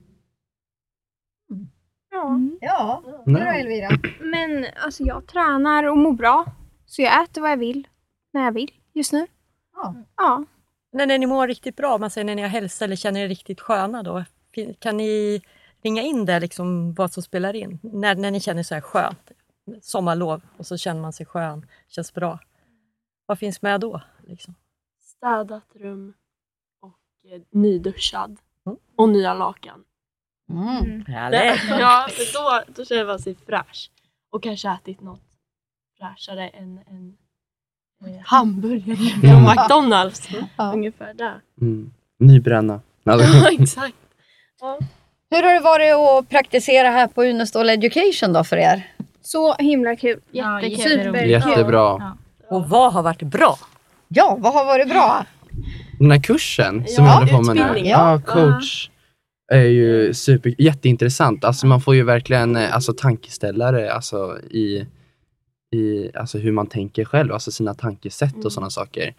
Ja. 2.12 2.28
Mm. 2.28 2.58
Ja, 2.62 3.04
du 3.26 3.34
då. 3.34 3.40
Elvira? 3.40 3.90
Men 4.20 4.66
alltså 4.84 5.04
jag 5.04 5.28
tränar 5.28 5.84
och 5.84 5.98
mår 5.98 6.14
bra. 6.14 6.46
Så 6.86 7.02
jag 7.02 7.24
äter 7.24 7.42
vad 7.42 7.52
jag 7.52 7.58
vill, 7.58 7.88
när 8.34 8.44
jag 8.44 8.52
vill 8.52 8.72
just 8.94 9.14
nu. 9.14 9.28
Ja. 9.76 9.96
Ja. 10.18 10.46
När, 10.92 11.08
när 11.08 11.18
ni 11.18 11.26
mår 11.26 11.48
riktigt 11.48 11.76
bra, 11.76 11.98
man 11.98 12.10
säger 12.10 12.26
när 12.26 12.36
ni 12.36 12.42
har 12.42 12.50
hälsa 12.50 12.86
eller 12.86 12.96
känner 12.96 13.22
er 13.22 13.28
riktigt 13.28 13.62
sköna 13.62 14.04
då. 14.04 14.24
Kan 14.80 14.98
ni 14.98 15.42
ringa 15.84 16.02
in 16.02 16.26
det, 16.26 16.40
liksom, 16.40 16.94
vad 16.94 17.12
som 17.12 17.24
spelar 17.24 17.54
in? 17.56 17.80
När, 17.84 18.16
när 18.16 18.32
ni 18.32 18.40
känner 18.40 18.64
så 18.64 18.74
här 18.74 18.82
skönt, 18.82 19.32
sommarlov 19.82 20.42
och 20.58 20.68
så 20.68 20.78
känner 20.78 21.02
man 21.02 21.14
sig 21.14 21.26
skön, 21.26 21.66
känns 21.88 22.14
bra. 22.14 22.40
Vad 23.26 23.40
finns 23.40 23.62
med 23.62 23.82
då? 23.82 24.02
Liksom? 24.28 24.56
Städat 25.02 25.76
rum 25.76 26.14
och 26.82 27.32
eh, 27.32 27.42
nyduschad. 27.52 28.38
Mm. 28.66 28.78
Och 28.96 29.10
nya 29.10 29.34
lakan. 29.34 29.84
Mm. 30.50 31.04
ja, 31.80 32.08
för 32.12 32.34
då, 32.34 32.74
då 32.76 32.86
känner 32.86 33.06
man 33.06 33.20
sig 33.20 33.36
fräsch. 33.36 33.92
Och 34.32 34.44
kanske 34.44 34.70
ätit 34.70 35.02
något 35.02 35.22
fräschare 35.98 36.48
än 36.48 36.80
en 36.88 37.18
eh, 38.06 38.22
hamburgare 38.26 38.96
från 38.96 39.44
McDonalds. 39.44 40.30
Ja. 40.58 40.74
Ungefär 40.74 41.14
där. 41.14 41.42
Mm. 41.62 41.94
Nybränna. 42.18 42.82
Ja, 43.04 43.20
exakt. 43.60 43.96
Ja. 44.62 44.80
Hur 45.34 45.44
har 45.44 45.54
det 45.54 45.60
varit 45.60 45.94
att 46.24 46.30
praktisera 46.30 46.88
här 46.90 47.08
på 47.08 47.24
Unestål 47.24 47.70
Education 47.70 48.34
då 48.34 48.44
för 48.44 48.58
er? 48.58 48.88
Så 49.22 49.54
himla 49.54 49.96
kul. 49.96 50.20
Ja, 50.32 50.62
Jättekul. 50.62 50.92
jätteroligt. 50.92 51.28
Jättebra. 51.30 51.78
Ja. 52.00 52.18
Och 52.50 52.70
vad 52.70 52.94
har 52.94 53.04
varit 53.04 53.22
bra? 53.22 53.58
Ja, 54.08 54.38
vad 54.40 54.54
har 54.54 54.66
varit 54.66 54.90
bra? 54.90 55.26
Den 56.00 56.12
här 56.12 56.22
kursen 56.22 56.88
som 56.88 57.06
Ja, 57.06 57.12
jag 57.12 57.18
håller 57.20 57.34
på 57.34 57.42
med 57.54 57.56
nu. 57.76 57.90
Ja, 57.90 58.22
coach. 58.26 58.90
Är 59.52 59.62
ju 59.66 60.14
super, 60.14 60.56
jätteintressant. 60.58 61.44
Alltså 61.46 61.68
man 61.68 61.82
får 61.82 61.96
ju 61.96 62.04
verkligen 62.04 62.56
eh, 62.56 62.76
alltså, 62.76 62.94
tankeställare 62.94 63.94
alltså, 63.94 64.38
i, 64.52 64.86
i 65.76 66.10
alltså, 66.16 66.38
hur 66.38 66.52
man 66.52 66.68
tänker 66.68 67.06
själv, 67.06 67.34
alltså 67.34 67.52
sina 67.52 67.74
tankesätt 67.74 68.34
Mm. 68.34 68.46
och 68.46 68.52
sådana 68.54 68.70
saker. 68.70 69.14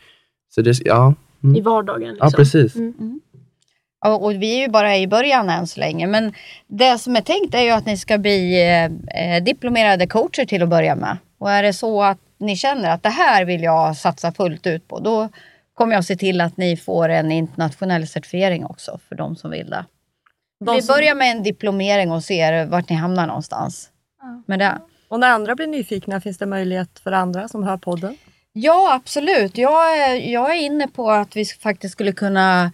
Så 0.54 0.62
det, 0.62 0.80
ja. 0.84 1.14
Mm. 1.44 1.56
I 1.56 1.60
vardagen. 1.60 2.08
Liksom. 2.08 2.28
Ja, 2.32 2.36
precis. 2.36 2.76
Mm. 2.76 3.20
Ja, 4.04 4.14
Och 4.16 4.32
vi 4.32 4.56
är 4.56 4.60
ju 4.60 4.68
bara 4.68 4.96
i 4.96 5.06
början 5.06 5.50
än 5.50 5.66
så 5.66 5.80
länge. 5.80 6.06
Men 6.06 6.32
det 6.66 6.98
som 6.98 7.16
är 7.16 7.20
tänkt 7.20 7.54
är 7.54 7.60
ju 7.62 7.70
att 7.70 7.86
ni 7.86 7.96
ska 7.96 8.18
bli 8.18 8.62
eh, 9.14 9.42
diplomerade 9.42 10.06
coacher 10.06 10.44
till 10.44 10.62
att 10.62 10.68
börja 10.68 10.94
med. 10.94 11.16
Och 11.38 11.50
är 11.50 11.62
det 11.62 11.72
så 11.72 12.02
att 12.02 12.18
ni 12.38 12.56
känner 12.56 12.90
att 12.90 13.02
det 13.02 13.08
här 13.08 13.44
vill 13.44 13.62
jag 13.62 13.96
satsa 13.96 14.32
fullt 14.32 14.66
ut 14.66 14.88
på, 14.88 14.98
då 15.00 15.28
kommer 15.74 15.94
jag 15.94 16.04
se 16.04 16.16
till 16.16 16.40
att 16.40 16.56
ni 16.56 16.76
får 16.76 17.08
en 17.08 17.32
internationell 17.32 18.06
certifiering 18.08 18.64
också 18.66 18.98
för 19.08 19.14
de 19.16 19.36
som 19.36 19.50
vill 19.50 19.70
det. 19.70 19.84
De 20.64 20.74
Vi 20.76 20.82
som- 20.82 20.94
börjar 20.94 21.14
med 21.14 21.30
en 21.30 21.42
diplomering 21.42 22.12
och 22.12 22.24
ser 22.24 22.66
vart 22.66 22.88
ni 22.88 22.96
hamnar 22.96 23.26
någonstans 23.26 23.88
med 24.46 24.58
det. 24.58 24.78
Och 25.08 25.20
när 25.20 25.28
andra 25.30 25.54
blir 25.54 25.66
nyfikna 25.66 26.20
finns 26.20 26.38
det 26.38 26.46
möjlighet 26.46 26.98
för 26.98 27.12
andra 27.12 27.48
som 27.48 27.62
hör 27.64 27.76
podden. 27.76 28.16
Ja, 28.52 28.94
absolut. 28.94 29.58
Jag 29.58 29.98
är, 29.98 30.14
jag 30.14 30.50
är 30.56 30.60
inne 30.60 30.88
på 30.88 31.10
att 31.10 31.36
vi 31.36 31.44
faktiskt 31.44 31.92
skulle 31.92 32.12
kunna... 32.12 32.72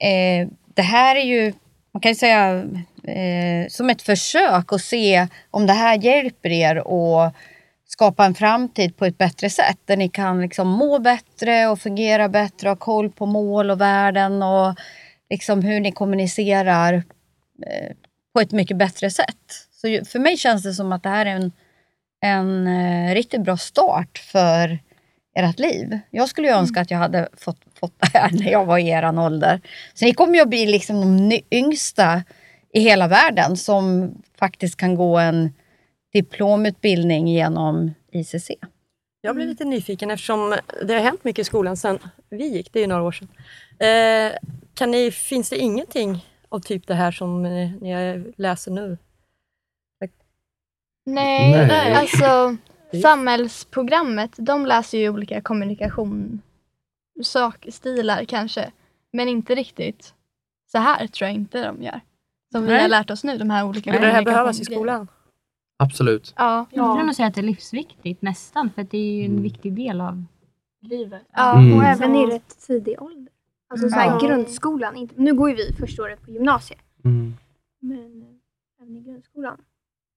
Eh, 0.00 0.48
det 0.76 0.82
här 0.82 1.16
är 1.16 1.24
ju, 1.24 1.52
man 1.92 2.00
kan 2.00 2.10
ju 2.10 2.14
säga, 2.14 2.64
eh, 3.04 3.68
som 3.68 3.90
ett 3.90 4.02
försök 4.02 4.72
att 4.72 4.80
se 4.80 5.28
om 5.50 5.66
det 5.66 5.72
här 5.72 5.98
hjälper 5.98 6.50
er 6.50 6.76
att 6.76 7.34
skapa 7.86 8.24
en 8.24 8.34
framtid 8.34 8.96
på 8.96 9.04
ett 9.04 9.18
bättre 9.18 9.50
sätt. 9.50 9.78
Där 9.84 9.96
ni 9.96 10.08
kan 10.08 10.40
liksom 10.40 10.68
må 10.68 10.98
bättre 10.98 11.66
och 11.66 11.80
fungera 11.80 12.28
bättre, 12.28 12.68
ha 12.68 12.76
koll 12.76 13.10
på 13.10 13.26
mål 13.26 13.70
och 13.70 13.80
värden 13.80 14.42
och 14.42 14.74
liksom 15.30 15.62
hur 15.62 15.80
ni 15.80 15.92
kommunicerar 15.92 16.94
eh, 17.66 17.92
på 18.34 18.40
ett 18.40 18.52
mycket 18.52 18.76
bättre 18.76 19.10
sätt. 19.10 19.68
Så 19.70 20.04
för 20.04 20.18
mig 20.18 20.36
känns 20.36 20.62
det 20.62 20.74
som 20.74 20.92
att 20.92 21.02
det 21.02 21.08
här 21.08 21.26
är 21.26 21.30
en, 21.30 21.52
en 22.20 22.66
eh, 22.66 23.14
riktigt 23.14 23.40
bra 23.40 23.56
start 23.56 24.18
för 24.18 24.78
ert 25.36 25.58
liv. 25.58 25.98
Jag 26.10 26.28
skulle 26.28 26.48
ju 26.48 26.54
önska 26.54 26.80
att 26.80 26.90
jag 26.90 26.98
hade 26.98 27.28
fått, 27.36 27.60
fått 27.80 27.94
det 27.98 28.18
här 28.18 28.30
när 28.32 28.52
jag 28.52 28.64
var 28.64 28.78
i 28.78 28.88
eran 28.88 29.18
ålder. 29.18 29.60
Så 29.94 30.04
ni 30.04 30.14
kommer 30.14 30.34
ju 30.34 30.40
att 30.40 30.48
bli 30.48 30.66
liksom 30.66 31.28
de 31.28 31.40
yngsta 31.50 32.22
i 32.72 32.80
hela 32.80 33.08
världen 33.08 33.56
som 33.56 34.14
faktiskt 34.38 34.76
kan 34.76 34.94
gå 34.94 35.18
en 35.18 35.52
diplomutbildning 36.12 37.28
genom 37.28 37.94
ICC. 38.12 38.50
Jag 39.20 39.36
blir 39.36 39.46
lite 39.46 39.64
nyfiken 39.64 40.10
eftersom 40.10 40.56
det 40.82 40.94
har 40.94 41.00
hänt 41.00 41.24
mycket 41.24 41.42
i 41.42 41.44
skolan 41.44 41.76
sen 41.76 41.98
vi 42.30 42.46
gick, 42.48 42.72
det 42.72 42.78
är 42.78 42.80
ju 42.80 42.86
några 42.86 43.02
år 43.02 43.12
sedan. 43.12 43.28
Eh, 43.78 44.32
kan 44.74 44.90
ni, 44.90 45.10
finns 45.10 45.50
det 45.50 45.56
ingenting 45.56 46.26
av 46.48 46.60
typ 46.60 46.86
det 46.86 46.94
här 46.94 47.10
som 47.10 47.44
eh, 47.44 47.70
ni 47.80 48.24
läser 48.36 48.70
nu? 48.70 48.98
Nej, 51.06 51.66
Nej. 51.66 51.92
alltså 51.92 52.56
samhällsprogrammet, 53.02 54.30
de 54.36 54.66
läser 54.66 54.98
ju 54.98 55.08
olika 55.08 55.40
kommunikation, 55.40 56.40
sakstilar 57.22 58.24
kanske, 58.24 58.72
men 59.12 59.28
inte 59.28 59.54
riktigt 59.54 60.14
så 60.72 60.78
här 60.78 61.06
tror 61.06 61.28
jag 61.28 61.34
inte 61.34 61.64
de 61.66 61.82
gör. 61.82 62.00
Som 62.52 62.62
vi 62.62 62.68
Nej. 62.68 62.82
har 62.82 62.88
lärt 62.88 63.10
oss 63.10 63.24
nu, 63.24 63.38
de 63.38 63.50
här 63.50 63.64
olika 63.64 63.92
Skulle 63.92 64.06
det 64.06 64.12
här 64.12 64.24
behövas 64.24 64.60
i 64.60 64.64
skolan? 64.64 65.08
Absolut. 65.78 66.34
Ja. 66.36 66.66
Jag 66.70 66.90
skulle 66.90 67.06
nog 67.06 67.14
säga 67.14 67.28
att 67.28 67.34
det 67.34 67.40
är 67.40 67.42
livsviktigt 67.42 68.22
nästan, 68.22 68.70
för 68.74 68.86
det 68.90 68.98
är 68.98 69.12
ju 69.12 69.24
en 69.24 69.42
viktig 69.42 69.72
del 69.76 70.00
av 70.00 70.24
Livet. 70.82 71.22
Ja. 71.32 71.58
Mm. 71.58 71.78
Och 71.78 71.84
även 71.84 72.16
i 72.16 72.26
rätt 72.26 72.66
tidig 72.66 73.02
ålder. 73.02 73.32
Alltså 73.68 73.88
så 73.88 73.94
här, 73.94 74.06
Ja. 74.06 74.18
grundskolan. 74.28 74.96
Inte, 74.96 75.14
nu 75.16 75.34
går 75.34 75.50
ju 75.50 75.56
vi 75.56 75.72
första 75.72 76.02
året 76.02 76.22
på 76.22 76.30
gymnasiet. 76.30 76.80
Mm. 77.04 77.34
Men 77.80 78.22
eh, 78.22 78.82
även 78.82 78.96
i 78.96 79.00
grundskolan. 79.00 79.56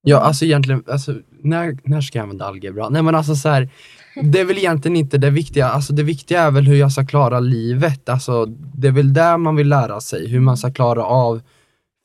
Ja, 0.02 0.20
alltså 0.20 0.44
egentligen, 0.44 0.84
alltså, 0.88 1.14
när, 1.30 1.78
när 1.84 2.00
ska 2.00 2.18
jag 2.18 2.22
använda 2.22 2.44
algebra? 2.44 2.88
Nej 2.88 3.02
men 3.02 3.14
alltså 3.14 3.34
så 3.34 3.48
här, 3.48 3.68
det 4.14 4.40
är 4.40 4.44
väl 4.44 4.58
egentligen 4.58 4.96
inte 4.96 5.18
det 5.18 5.30
viktiga, 5.30 5.66
alltså 5.66 5.92
det 5.92 6.02
viktiga 6.02 6.42
är 6.42 6.50
väl 6.50 6.66
hur 6.66 6.76
jag 6.76 6.92
ska 6.92 7.06
klara 7.06 7.40
livet, 7.40 8.08
alltså 8.08 8.46
det 8.74 8.88
är 8.88 8.92
väl 8.92 9.12
där 9.12 9.36
man 9.38 9.56
vill 9.56 9.68
lära 9.68 10.00
sig, 10.00 10.28
hur 10.28 10.40
man 10.40 10.56
ska 10.56 10.70
klara 10.72 11.04
av 11.04 11.42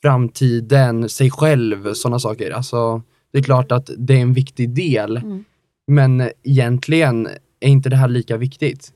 framtiden, 0.03 1.09
sig 1.09 1.31
själv, 1.31 1.93
sådana 1.93 2.19
saker. 2.19 2.51
Alltså 2.51 3.01
det 3.33 3.39
är 3.39 3.43
klart 3.43 3.71
att 3.71 3.89
det 3.97 4.13
är 4.13 4.21
en 4.21 4.33
viktig 4.33 4.69
del, 4.69 5.17
Mm. 5.17 5.43
men 5.87 6.29
egentligen 6.43 7.27
är 7.59 7.67
inte 7.69 7.89
det 7.89 7.95
här 7.95 8.07
lika 8.07 8.37
viktigt. 8.37 8.91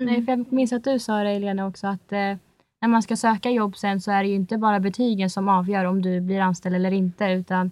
Nej, 0.00 0.24
för 0.24 0.32
jag 0.32 0.52
minns 0.52 0.72
att 0.72 0.84
du 0.84 0.98
sa 0.98 1.22
det 1.22 1.30
Elena 1.30 1.66
också 1.66 1.86
att 1.86 2.12
eh, 2.12 2.36
när 2.80 2.88
man 2.88 3.02
ska 3.02 3.16
söka 3.16 3.50
jobb 3.50 3.76
sen 3.76 4.00
så 4.00 4.10
är 4.10 4.22
det 4.22 4.28
ju 4.28 4.34
inte 4.34 4.58
bara 4.58 4.80
betygen 4.80 5.30
som 5.30 5.48
avgör 5.48 5.84
om 5.84 6.02
du 6.02 6.20
blir 6.20 6.40
anställd 6.40 6.74
eller 6.76 6.92
inte 6.92 7.24
utan 7.24 7.70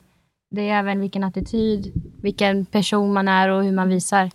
det 0.51 0.69
är 0.71 0.79
även 0.79 1.01
vilken 1.01 1.25
attityd, 1.25 1.93
vilken 2.23 2.67
person 2.67 3.13
man 3.13 3.29
är 3.29 3.49
och 3.49 3.65
hur 3.65 3.73
man 3.73 3.89
visar, 3.89 4.31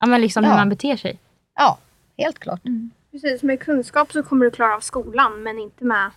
ja 0.00 0.06
men 0.06 0.20
liksom 0.20 0.44
hur 0.44 0.50
Ja. 0.50 0.56
man 0.56 0.68
beter 0.68 0.96
sig. 0.96 1.18
Ja, 1.58 1.78
helt 2.18 2.38
klart. 2.38 2.60
Precis, 3.12 3.42
med 3.42 3.60
kunskap 3.60 4.12
så 4.12 4.22
kommer 4.22 4.44
du 4.44 4.50
klara 4.50 4.76
av 4.76 4.80
skolan 4.80 5.42
men 5.42 5.58
inte 5.58 5.84
med, 5.84 6.10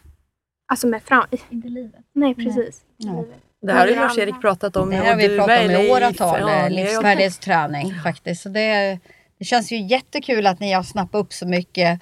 alltså 0.72 0.88
med 0.88 1.04
fram... 1.04 1.26
Inte 1.50 1.68
livet. 1.68 2.02
Nej, 2.14 2.36
precis. 2.36 2.82
Nej. 2.98 3.26
Det 3.62 3.72
här 3.74 3.80
har 3.80 3.88
ju. 3.88 3.96
Lars-Erik 3.96 4.42
pratat 4.42 4.76
om. 4.76 4.90
Det 4.90 4.96
har 4.96 5.16
vi 5.16 5.38
pratat 5.38 5.66
om 5.66 5.72
i 5.72 5.92
åratal, 5.92 6.40
ja, 6.40 6.68
livsfärdighetsträning 6.68 7.94
faktiskt. 8.04 8.42
Så 8.42 8.50
det, 8.50 9.00
det 9.40 9.46
känns 9.46 9.72
ju 9.72 9.78
jättekul 9.82 10.48
att 10.48 10.60
ni 10.60 10.72
har 10.74 10.84
snappat 10.84 11.20
upp 11.22 11.34
så 11.34 11.48
mycket 11.48 12.02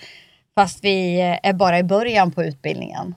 fast 0.55 0.83
vi 0.83 1.21
är 1.43 1.53
bara 1.53 1.79
i 1.79 1.83
början 1.83 2.31
på 2.31 2.43
utbildningen. 2.43 3.15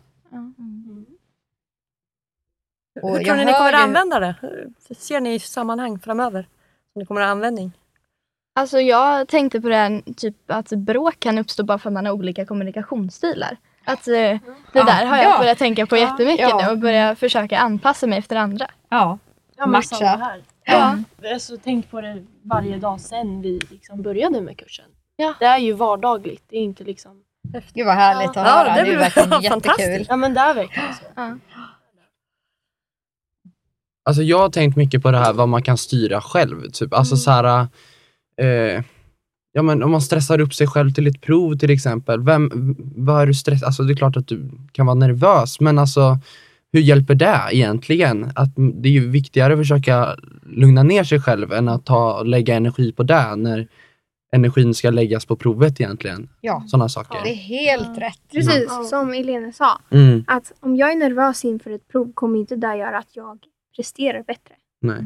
Och 3.02 3.18
Hur 3.18 3.24
tror 3.24 3.36
ni 3.36 3.44
ni 3.44 3.52
kommer 3.52 3.72
att 3.72 3.80
använda 3.80 4.20
det? 4.20 4.34
Ser 4.98 5.20
ni 5.20 5.34
i 5.34 5.38
sammanhang 5.38 5.98
framöver? 5.98 6.42
Som 6.92 7.00
ni 7.00 7.06
kommer 7.06 7.20
att 7.20 7.26
ha 7.26 7.30
användning? 7.32 7.72
Alltså 8.54 8.80
jag 8.80 9.28
tänkte 9.28 9.60
på 9.60 9.68
det 9.68 9.76
här, 9.76 10.02
typ 10.16 10.50
att 10.50 10.68
bråk 10.68 11.20
kan 11.20 11.38
uppstå 11.38 11.64
bara 11.64 11.78
för 11.78 11.88
att 11.90 11.94
man 11.94 12.06
har 12.06 12.12
olika 12.12 12.46
kommunikationsstilar. 12.46 13.56
Att 13.84 14.08
eh, 14.08 14.12
det 14.12 14.38
där 14.72 15.04
har 15.06 15.16
jag 15.16 15.24
Ja. 15.32 15.38
börjat 15.38 15.58
tänka 15.58 15.86
på 15.86 15.96
jättemycket 15.96 16.48
Ja. 16.50 16.60
nu 16.66 16.72
och 16.72 16.78
börja 16.78 17.16
försöka 17.16 17.58
anpassa 17.58 18.06
mig 18.06 18.18
efter 18.18 18.36
andra. 18.36 18.66
Ja, 18.88 19.18
Ja, 19.56 19.66
Matcha. 19.66 19.96
Ja. 20.00 20.36
Ja. 20.64 20.98
Alltså, 21.32 21.56
tänk 21.64 21.90
på 21.90 22.00
det 22.00 22.24
varje 22.42 22.76
dag 22.76 23.00
sen 23.00 23.42
vi 23.42 23.60
liksom 23.70 24.02
började 24.02 24.40
med 24.40 24.58
kursen. 24.58 24.84
Ja. 25.16 25.34
Det 25.40 25.44
är 25.46 25.58
ju 25.58 25.72
vardagligt. 25.72 26.44
Det 26.48 26.56
är 26.56 26.60
inte 26.60 26.84
liksom... 26.84 27.22
gud 27.74 27.86
vad 27.86 27.94
härligt 27.94 28.28
att 28.30 28.36
Ja, 28.36 28.42
höra. 28.42 28.74
det 28.74 28.82
Det, 28.84 28.92
är 28.92 28.98
verkligen 28.98 29.28
fantastiskt. 29.50 29.78
jättekul. 29.80 30.06
Ja 30.08 30.16
men 30.16 30.34
det 30.34 30.40
är 30.40 30.54
verkligen 30.54 30.94
så. 30.94 31.04
Alltså 34.06 34.22
jag 34.22 34.38
har 34.38 34.48
tänkt 34.48 34.76
mycket 34.76 35.02
på 35.02 35.10
det 35.10 35.18
här 35.18 35.32
vad 35.32 35.48
man 35.48 35.62
kan 35.62 35.76
styra 35.78 36.20
själv. 36.20 36.70
Typ. 36.70 36.94
Alltså 36.94 37.16
så 37.16 37.30
här, 37.30 37.66
eh, 38.40 38.82
ja, 39.52 39.62
men 39.62 39.82
om 39.82 39.90
man 39.90 40.00
stressar 40.02 40.40
upp 40.40 40.54
sig 40.54 40.66
själv 40.66 40.90
till 40.90 41.06
ett 41.06 41.20
prov 41.20 41.58
till 41.58 41.70
exempel. 41.70 42.22
Vem, 42.22 42.50
vad 42.96 43.22
är 43.22 43.26
du 43.26 43.34
stress? 43.34 43.62
Alltså 43.62 43.82
det 43.82 43.92
är 43.92 43.96
klart 43.96 44.16
att 44.16 44.28
du 44.28 44.50
kan 44.72 44.86
vara 44.86 44.94
nervös, 44.94 45.60
men 45.60 45.78
alltså 45.78 46.18
hur 46.72 46.80
hjälper 46.80 47.14
det 47.14 47.40
egentligen? 47.50 48.32
Att 48.34 48.48
det 48.56 48.88
är 48.88 48.92
ju 48.92 49.08
viktigare 49.08 49.52
att 49.52 49.58
försöka 49.58 50.16
lugna 50.46 50.82
ner 50.82 51.04
sig 51.04 51.20
själv 51.20 51.52
än 51.52 51.68
att 51.68 51.86
ta, 51.86 52.22
lägga 52.22 52.54
energi 52.54 52.92
på 52.92 53.02
det 53.02 53.36
när 53.36 53.68
energin 54.32 54.74
ska 54.74 54.90
läggas 54.90 55.26
på 55.26 55.36
provet 55.36 55.80
egentligen. 55.80 56.28
Ja, 56.40 56.64
Sådana 56.66 56.88
saker. 56.88 57.18
det 57.24 57.30
är 57.30 57.34
helt 57.34 57.98
rätt. 57.98 58.20
Precis, 58.32 58.88
som 58.90 59.12
Elene 59.12 59.52
sa. 59.52 59.80
Mm, 59.90 60.24
Att 60.26 60.52
om 60.60 60.76
jag 60.76 60.92
är 60.92 60.96
nervös 60.96 61.44
inför 61.44 61.70
ett 61.70 61.88
prov 61.88 62.12
kommer 62.14 62.38
inte 62.38 62.56
det 62.56 62.76
göra 62.76 62.98
att 62.98 63.10
jag 63.16 63.38
presterar 63.76 64.22
bättre. 64.22 64.54
nej. 64.82 64.96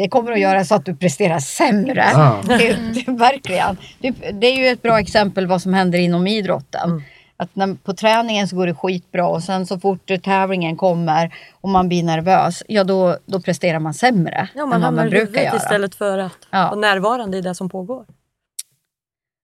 Det 0.00 0.08
kommer 0.08 0.32
att 0.32 0.40
göra 0.40 0.64
så 0.64 0.74
att 0.74 0.84
du 0.84 0.96
presterar 0.96 1.38
sämre. 1.38 2.04
Ja. 2.12 2.40
Det, 2.48 2.76
det, 3.06 3.12
verkligen. 3.12 3.76
Det, 4.00 4.10
det 4.32 4.46
är 4.46 4.56
ju 4.56 4.66
ett 4.66 4.82
bra 4.82 5.00
exempel 5.00 5.46
vad 5.46 5.62
som 5.62 5.74
händer 5.74 5.98
inom 5.98 6.26
idrotten. 6.26 6.90
Mm. 6.90 7.02
Att 7.36 7.56
när, 7.56 7.74
på 7.74 7.94
träningen 7.94 8.48
så 8.48 8.56
går 8.56 8.66
det 8.66 8.74
skitbra 8.74 9.26
och 9.26 9.42
sen 9.42 9.66
så 9.66 9.78
fort 9.80 10.10
tävlingen 10.24 10.76
kommer 10.76 11.34
och 11.60 11.68
man 11.68 11.88
blir 11.88 12.02
nervös, 12.02 12.62
ja 12.68 12.84
då, 12.84 13.16
då 13.26 13.40
presterar 13.40 13.78
man 13.78 13.94
sämre 13.94 14.48
Ja, 14.54 14.62
än 14.62 14.68
man 14.68 14.80
vad 14.80 14.84
hamnar 14.86 15.02
man 15.02 15.10
brukar 15.10 15.42
göra. 15.42 15.56
istället 15.56 15.94
för 15.94 16.18
att 16.18 16.32
Ja. 16.50 16.58
vara 16.64 16.74
närvarande 16.80 17.38
i 17.38 17.40
det 17.40 17.54
som 17.54 17.68
pågår. 17.68 18.04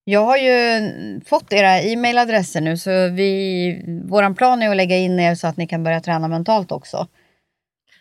Jag 0.05 0.25
har 0.25 0.37
ju 0.37 0.91
fått 1.27 1.53
era 1.53 1.81
e-mailadresser 1.81 2.61
nu 2.61 2.77
så 2.77 2.91
vi, 3.09 4.03
våran 4.05 4.35
plan 4.35 4.63
är 4.63 4.71
att 4.71 4.77
lägga 4.77 4.97
in 4.97 5.21
er 5.21 5.35
så 5.35 5.47
att 5.47 5.57
ni 5.57 5.67
kan 5.67 5.85
börja 5.85 6.01
träna 6.01 6.29
mentalt 6.29 6.73
också. 6.73 7.07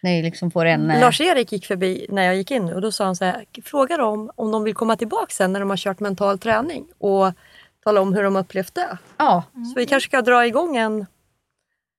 Ni 0.03 0.21
liksom 0.21 0.51
får 0.51 0.65
en... 0.65 0.91
eh, 0.91 0.99
Lars-Erik 0.99 1.51
gick 1.51 1.65
förbi 1.65 2.05
när 2.09 2.23
jag 2.23 2.35
gick 2.35 2.51
in 2.51 2.73
och 2.73 2.81
då 2.81 2.91
sa 2.91 3.05
han 3.05 3.15
så 3.15 3.25
här, 3.25 3.45
fråga 3.63 3.97
dem 3.97 4.31
om 4.35 4.51
de 4.51 4.63
vill 4.63 4.73
komma 4.73 4.95
tillbaka 4.95 5.29
sen 5.29 5.53
när 5.53 5.59
de 5.59 5.69
har 5.69 5.77
kört 5.77 5.99
mental 5.99 6.39
träning 6.39 6.85
och 6.97 7.33
tala 7.83 8.01
om 8.01 8.13
hur 8.13 8.23
de 8.23 8.35
upplevt 8.35 8.75
det. 8.75 8.97
Ja, 9.17 9.43
Så 9.53 9.79
vi 9.79 9.85
kanske 9.85 10.09
ska 10.09 10.21
dra 10.21 10.45
igång 10.47 10.77
en... 10.77 11.05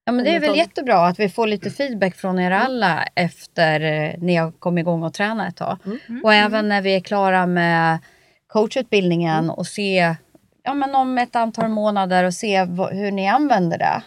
Ja, 0.05 0.12
men 0.12 0.25
det 0.25 0.37
är 0.37 0.40
väl 0.40 0.57
jättebra 0.57 1.07
att 1.07 1.19
vi 1.21 1.28
får 1.28 1.47
lite 1.47 1.71
feedback 1.71 2.17
från 2.17 2.38
er 2.38 2.50
alla 2.50 3.05
efter 3.14 3.81
eh, 3.81 4.14
ni 4.19 4.37
har 4.37 4.50
kommit 4.52 4.83
igång 4.83 5.02
och 5.02 5.14
tränat 5.14 5.49
ett 5.49 5.57
tag. 5.57 5.78
Och 6.23 6.35
även 6.35 6.69
när 6.69 6.83
vi 6.83 6.95
är 6.97 7.00
klara 7.00 7.47
med 7.47 7.99
coachutbildningen 8.47 9.50
och 9.50 9.67
se 9.67 10.14
ja, 10.62 10.75
men 10.75 10.95
om 10.95 11.19
ett 11.19 11.37
antal 11.37 11.69
månader 11.69 12.25
och 12.25 12.35
se 12.35 12.64
hur 12.90 13.11
ni 13.11 13.28
använder 13.28 13.78
det. 13.78 14.02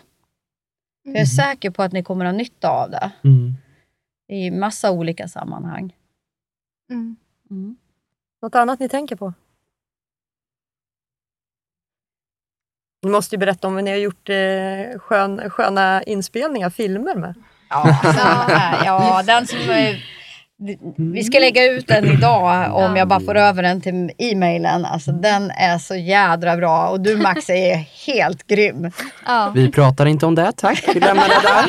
Jag 1.04 1.16
är 1.18 1.26
säker 1.26 1.70
på 1.70 1.84
att 1.84 1.92
ni 1.92 2.04
kommer 2.04 2.26
ha 2.26 2.32
nytta 2.32 2.70
av 2.70 2.90
det 2.92 3.12
Mm. 3.24 3.54
I 4.32 4.52
massa 4.52 4.92
olika 4.92 5.28
sammanhang. 5.28 5.96
Mm. 6.90 7.16
Mm. 7.50 7.78
Något 8.42 8.56
annat 8.56 8.80
ni 8.80 8.90
tänker 8.90 9.16
på? 9.16 9.34
Ni 13.04 13.10
måste 13.10 13.36
ju 13.36 13.40
berätta 13.40 13.68
om 13.68 13.76
vad 13.76 13.84
ni 13.84 13.92
har 13.92 13.98
gjort 13.98 14.30
eh, 14.30 15.00
skön, 15.00 15.50
sköna 15.50 16.04
inspelningar, 16.04 16.70
filmer 16.70 17.16
med. 17.16 17.36
Ja, 17.70 18.00
ja, 18.04 18.86
ja 18.86 19.24
den 19.24 19.48
som... 19.48 19.60
är- 20.70 21.12
Vi 21.14 21.24
ska 21.24 21.40
lägga 21.40 21.66
ut 21.72 21.88
den 21.88 22.06
idag 22.06 22.76
om 22.76 22.96
jag 22.96 23.08
bara 23.08 23.20
får 23.20 23.36
över 23.38 23.64
den 23.64 23.82
till 23.82 24.12
e-mailen. 24.18 24.86
Alltså 24.86 25.12
den 25.12 25.52
är 25.52 25.78
så 25.78 25.96
jädra 25.96 26.58
bra 26.58 26.88
och 26.88 27.02
du 27.02 27.18
Max 27.18 27.50
är 27.50 27.76
helt 28.08 28.48
grym. 28.48 28.92
Ja. 29.26 29.52
Vi 29.56 29.72
pratar 29.72 30.06
inte 30.06 30.26
om 30.26 30.36
det, 30.36 30.52
tack. 30.58 30.84
Vi 30.96 31.00
lämnar 31.00 31.28
det 31.28 31.42
där. 31.44 31.66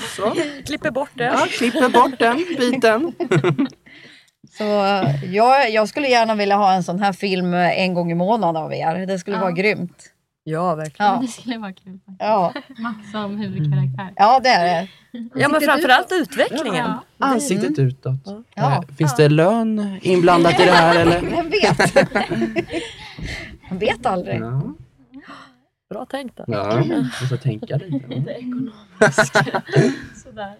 Så. 0.16 0.34
Klipper 0.66 0.90
bort 0.90 1.10
det. 1.14 1.24
Ja, 1.24 1.46
klipper 1.58 1.88
bort 1.88 2.18
den 2.18 2.36
biten. 2.58 3.12
Så 4.58 4.64
jag, 5.32 5.70
jag 5.70 5.88
skulle 5.88 6.08
gärna 6.08 6.34
vilja 6.34 6.56
ha 6.56 6.72
en 6.72 6.82
sån 6.82 7.00
här 7.00 7.12
film 7.12 7.54
en 7.54 7.94
gång 7.94 8.10
i 8.10 8.14
månaden 8.14 8.62
av 8.62 8.74
er. 8.74 9.06
Det 9.06 9.18
skulle 9.18 9.36
Ja. 9.36 9.40
vara 9.40 9.52
grymt. 9.52 10.02
Ja, 10.50 10.74
verkligen. 10.74 11.12
Ja, 11.12 11.18
Det 11.22 11.28
skulle 11.28 11.58
vara 11.58 11.72
kul. 11.72 11.98
ja, 12.18 12.52
Max 12.78 13.10
som 13.12 13.36
huvudkaraktär. 13.38 14.12
ja 14.16 14.40
det 14.42 14.48
är 14.48 14.64
det. 14.64 14.88
Ja, 15.34 15.48
men 15.48 15.60
framförallt 15.60 16.12
utvecklingen. 16.12 16.86
Ja. 16.86 17.04
Ansiktet 17.26 17.78
utåt. 17.78 18.20
Ja. 18.54 18.84
Finns 18.98 19.16
det 19.16 19.28
lön 19.28 19.98
inblandat 20.02 20.60
i 20.60 20.64
det 20.64 20.72
här 20.72 20.96
eller? 21.00 21.20
Vem 21.20 21.50
vet? 21.50 21.94
Man 23.70 23.78
vet 23.78 24.06
aldrig. 24.06 24.40
Ja, 24.40 24.62
Bra 25.90 26.04
tänkt. 26.06 26.36
Då. 26.36 26.44
ja. 26.46 26.82
jag 27.20 27.26
ska 27.26 27.36
tänka 27.36 27.76
lite. 27.76 28.24
Sådär. 30.24 30.56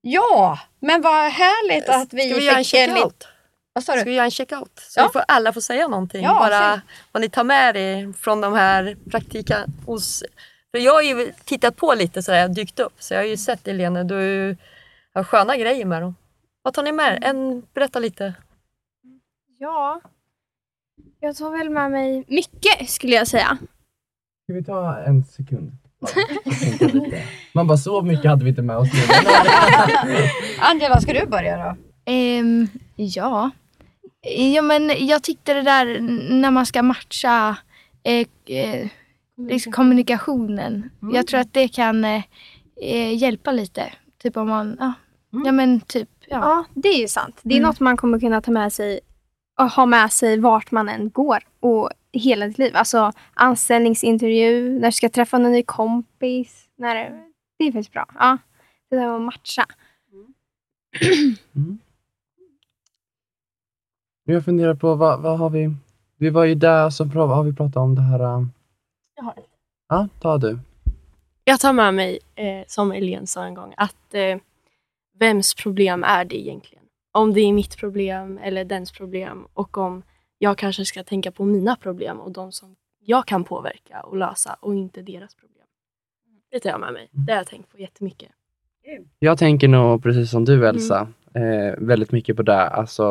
Ja, 0.00 0.58
men 0.80 1.02
vad 1.02 1.12
härligt 1.32 1.88
att 1.88 2.12
vi, 2.12 2.22
Ska 2.30 2.34
vi 2.34 2.40
fick 2.40 2.50
en 2.50 2.56
lit- 2.58 2.66
checkout? 2.66 3.28
Vad 3.72 3.84
sa 3.84 3.92
Ska 3.92 3.98
du? 4.04 4.10
vi 4.10 4.14
göra 4.16 4.24
en 4.24 4.30
checkout? 4.30 4.72
Så 4.88 5.00
Ja. 5.00 5.06
vi 5.06 5.12
får, 5.12 5.22
alla 5.28 5.52
får 5.52 5.60
säga 5.60 5.88
någonting. 5.88 6.24
Ja, 6.24 6.34
Bara 6.34 6.80
vad 7.12 7.20
ni 7.20 7.28
tar 7.28 7.44
med 7.44 7.76
er 7.76 8.12
från 8.12 8.40
de 8.40 8.52
här 8.52 8.96
praktika 9.10 9.56
hos... 9.86 10.22
För 10.70 10.78
jag 10.78 10.92
har 10.92 11.02
ju 11.02 11.32
tittat 11.44 11.76
på 11.76 11.94
lite 11.94 12.22
så 12.22 12.32
jag 12.32 12.40
har 12.40 12.48
dykt 12.54 12.78
upp. 12.80 12.92
Så 12.98 13.14
jag 13.14 13.20
har 13.20 13.26
ju 13.26 13.36
sett 13.36 13.68
Elene, 13.68 14.04
du 14.04 14.56
har 15.14 15.24
sköna 15.24 15.56
grejer 15.56 15.84
med 15.84 16.02
dem. 16.02 16.14
Vad 16.62 16.74
tar 16.74 16.82
ni 16.82 16.92
med 16.92 17.12
er? 17.12 17.18
En, 17.28 17.62
berätta 17.74 17.98
lite. 17.98 18.34
Ja, 19.58 20.00
jag 21.20 21.36
tar 21.36 21.50
väl 21.58 21.70
med 21.70 21.90
mig 21.90 22.24
mycket 22.28 22.90
skulle 22.90 23.16
jag 23.16 23.28
säga. 23.28 23.58
Ska 24.44 24.52
vi 24.54 24.64
ta 24.64 24.98
en 24.98 25.24
sekund? 25.24 25.72
Man 27.52 27.66
bara, 27.66 27.78
så 27.78 28.02
mycket 28.02 28.30
hade 28.30 28.44
vi 28.44 28.50
inte 28.50 28.62
med 28.62 28.76
oss 28.76 28.88
nu. 28.92 29.00
Angela, 30.60 31.00
ska 31.00 31.12
du 31.12 31.26
börja 31.26 31.56
då? 31.64 31.76
Ehm, 32.04 32.68
ja. 32.96 33.50
Ja, 34.54 34.62
men 34.62 35.06
jag 35.06 35.22
tyckte 35.22 35.54
det 35.54 35.62
där 35.62 36.00
när 36.40 36.50
man 36.50 36.66
ska 36.66 36.82
matcha 36.82 37.56
eh, 38.02 38.26
eh, 38.58 38.88
liksom 39.48 39.72
kommunikationen. 39.72 40.90
Jag 41.12 41.26
tror 41.26 41.40
att 41.40 41.52
det 41.52 41.68
kan 41.68 42.04
eh, 42.04 42.22
eh, 42.82 43.16
hjälpa 43.16 43.52
lite. 43.52 43.92
Typ 44.22 44.36
om 44.36 44.48
man, 44.48 44.76
ja, 44.80 44.92
ja 45.44 45.52
men 45.52 45.80
typ, 45.80 46.08
ja. 46.28 46.38
Ja, 46.40 46.64
det 46.74 46.88
är 46.88 46.98
ju 47.00 47.08
sant. 47.08 47.40
Det 47.42 47.54
är 47.54 47.58
Mm. 47.58 47.68
något 47.68 47.80
man 47.80 47.96
kommer 47.96 48.20
kunna 48.20 48.40
ta 48.40 48.50
med 48.50 48.72
sig 48.72 49.00
och 49.58 49.70
ha 49.70 49.86
med 49.86 50.12
sig 50.12 50.38
vart 50.38 50.70
man 50.70 50.88
än 50.88 51.10
går 51.10 51.38
och 51.60 51.90
hela 52.12 52.46
ditt 52.46 52.58
liv. 52.58 52.76
Alltså 52.76 53.12
anställningsintervju, 53.34 54.78
när 54.78 54.88
du 54.88 54.92
ska 54.92 55.08
träffa 55.08 55.36
en 55.36 55.42
ny 55.52 55.62
kompis. 55.62 56.64
När 56.78 56.94
det, 56.94 57.12
det 57.58 57.64
är 57.64 57.72
faktiskt 57.72 57.92
bra. 57.92 58.06
Ja, 58.18 58.38
det 58.90 58.96
där 58.96 59.06
med 59.06 59.14
att 59.16 59.22
matcha. 59.22 59.66
Mm. 64.26 64.34
Jag 64.34 64.44
funderar 64.44 64.74
på, 64.74 64.94
vad, 64.94 65.20
vad 65.22 65.38
har 65.38 65.50
vi? 65.50 65.74
Vi 66.16 66.30
var 66.30 66.44
ju 66.44 66.54
där, 66.54 66.90
pra- 66.90 67.34
har 67.34 67.42
vi 67.42 67.52
pratat 67.52 67.76
om 67.76 67.94
det 67.94 68.02
här... 68.02 68.20
um, 68.20 68.52
Jag 69.16 69.24
har 69.24 69.32
ett. 69.32 69.48
Ja, 69.88 70.08
ta 70.20 70.38
du. 70.38 70.58
Jag 71.44 71.60
tar 71.60 71.72
med 71.72 71.94
mig, 71.94 72.18
eh, 72.34 72.64
som 72.66 72.92
Elin 72.92 73.26
sa 73.26 73.44
en 73.44 73.54
gång, 73.54 73.74
att 73.76 74.14
eh, 74.14 74.38
vems 75.18 75.54
problem 75.54 76.04
är 76.04 76.24
det 76.24 76.36
egentligen? 76.40 76.84
Om 77.12 77.32
det 77.32 77.40
är 77.40 77.52
mitt 77.52 77.76
problem 77.76 78.38
eller 78.42 78.64
dens 78.64 78.92
problem 78.92 79.46
och 79.54 79.78
om 79.78 80.02
jag 80.38 80.58
kanske 80.58 80.84
ska 80.84 81.04
tänka 81.04 81.32
på 81.32 81.44
mina 81.44 81.76
problem 81.76 82.20
och 82.20 82.32
de 82.32 82.52
som 82.52 82.76
jag 83.04 83.26
kan 83.26 83.44
påverka 83.44 84.00
och 84.00 84.16
lösa 84.16 84.56
och 84.60 84.74
inte 84.74 85.02
deras 85.02 85.34
problem. 85.34 85.66
Det 86.50 86.60
tar 86.60 86.70
jag 86.70 86.80
med 86.80 86.92
mig. 86.92 87.08
Det 87.12 87.32
har 87.32 87.38
jag 87.38 87.46
tänkt 87.46 87.70
på 87.72 87.78
jättemycket. 87.78 88.28
Jag 89.18 89.38
tänker 89.38 89.68
nog 89.68 90.02
precis 90.02 90.30
som 90.30 90.44
du 90.44 90.68
Elsa, 90.68 91.08
eh, 91.34 91.74
väldigt 91.78 92.12
mycket 92.12 92.36
på 92.36 92.42
det. 92.42 92.68
Alltså, 92.68 93.02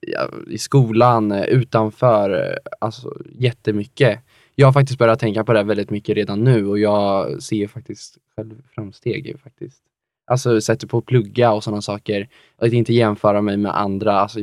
ja, 0.00 0.30
I 0.46 0.58
skolan, 0.58 1.32
eh, 1.32 1.44
utanför, 1.44 2.50
eh, 2.50 2.56
alltså 2.78 3.14
jättemycket. 3.32 4.20
Jag 4.54 4.66
har 4.66 4.72
faktiskt 4.72 4.98
börjat 4.98 5.20
tänka 5.20 5.44
på 5.44 5.52
det 5.52 5.62
väldigt 5.62 5.90
mycket 5.90 6.16
redan 6.16 6.44
nu 6.44 6.66
och 6.66 6.78
jag 6.78 7.42
ser 7.42 7.66
faktiskt 7.66 8.18
själv 8.36 8.62
framsteg. 8.74 9.40
Faktiskt. 9.42 9.82
Alltså 10.26 10.60
sätter 10.60 10.86
på 10.86 10.98
att 10.98 11.06
plugga 11.06 11.52
och 11.52 11.64
sådana 11.64 11.82
saker. 11.82 12.28
Att 12.56 12.72
inte 12.72 12.92
jämföra 12.92 13.40
mig 13.40 13.56
med 13.56 13.80
andra 13.80 14.20
alltså, 14.20 14.38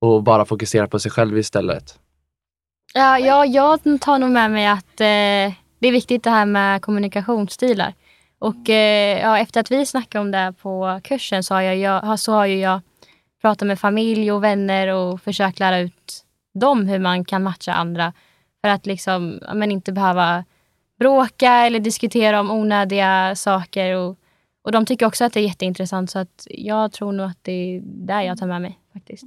och 0.00 0.22
bara 0.22 0.44
fokusera 0.44 0.86
på 0.86 0.98
sig 0.98 1.10
själv 1.10 1.38
istället. 1.38 1.98
Ja, 2.94 3.18
jag, 3.18 3.46
jag 3.46 4.00
tar 4.00 4.18
nog 4.18 4.30
med 4.30 4.50
mig 4.50 4.66
att 4.66 5.00
eh, 5.00 5.54
det 5.78 5.88
är 5.88 5.92
viktigt 5.92 6.24
det 6.24 6.30
här 6.30 6.46
med 6.46 6.82
kommunikationsstilar. 6.82 7.94
Och 8.38 8.70
eh, 8.70 9.20
ja, 9.20 9.38
efter 9.38 9.60
att 9.60 9.70
vi 9.70 9.86
snackade 9.86 10.22
om 10.22 10.30
det 10.30 10.54
på 10.62 11.00
kursen 11.04 11.44
så 11.44 11.54
har, 11.54 11.62
jag, 11.62 11.76
jag, 11.76 12.20
så 12.20 12.32
har 12.32 12.46
ju 12.46 12.58
jag 12.58 12.80
pratat 13.42 13.68
med 13.68 13.80
familj 13.80 14.32
och 14.32 14.44
vänner 14.44 14.88
och 14.88 15.22
försökt 15.22 15.58
lära 15.58 15.78
ut 15.78 16.24
dem 16.54 16.86
hur 16.86 16.98
man 16.98 17.24
kan 17.24 17.42
matcha 17.42 17.72
andra. 17.72 18.12
För 18.60 18.68
att 18.68 18.86
liksom, 18.86 19.40
men 19.54 19.72
inte 19.72 19.92
behöva 19.92 20.44
bråka 20.98 21.52
eller 21.52 21.80
diskutera 21.80 22.40
om 22.40 22.50
onödiga 22.50 23.34
saker. 23.36 23.96
Och, 23.96 24.16
och 24.64 24.72
de 24.72 24.86
tycker 24.86 25.06
också 25.06 25.24
att 25.24 25.32
det 25.32 25.40
är 25.40 25.44
jätteintressant 25.44 26.10
så 26.10 26.18
att 26.18 26.46
jag 26.50 26.92
tror 26.92 27.12
nog 27.12 27.26
att 27.26 27.38
det 27.42 27.52
är 27.52 27.80
där 27.84 28.22
jag 28.22 28.38
tar 28.38 28.46
med 28.46 28.62
mig 28.62 28.78
faktiskt. 28.92 29.24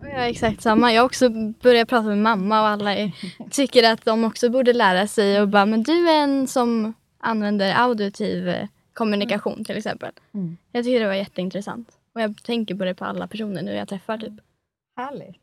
Jag 0.00 0.24
är 0.24 0.28
exakt 0.28 0.62
samma. 0.62 0.92
Jag 0.92 1.02
har 1.02 1.06
också 1.06 1.28
börjat 1.62 1.88
prata 1.88 2.08
med 2.08 2.18
mamma 2.18 2.60
och 2.60 2.68
alla 2.68 3.12
tycker 3.50 3.92
att 3.92 4.04
de 4.04 4.24
också 4.24 4.50
borde 4.50 4.72
lära 4.72 5.06
sig 5.06 5.40
och 5.40 5.48
bara, 5.48 5.66
men 5.66 5.82
du 5.82 6.10
är 6.10 6.22
en 6.22 6.46
som 6.46 6.94
använder 7.26 7.74
auditiv 7.74 8.48
eh, 8.48 8.68
kommunikation 8.92 9.64
till 9.64 9.76
exempel. 9.76 10.12
Mm. 10.34 10.56
Jag 10.72 10.84
tycker 10.84 11.00
det 11.00 11.06
var 11.06 11.14
jätteintressant. 11.14 11.88
Och 12.14 12.20
jag 12.20 12.42
tänker 12.42 12.74
på 12.74 12.84
det 12.84 12.94
på 12.94 13.04
alla 13.04 13.26
personer 13.26 13.62
nu 13.62 13.74
jag 13.74 13.88
träffar 13.88 14.18
typ. 14.18 14.32
Härligt. 14.96 15.36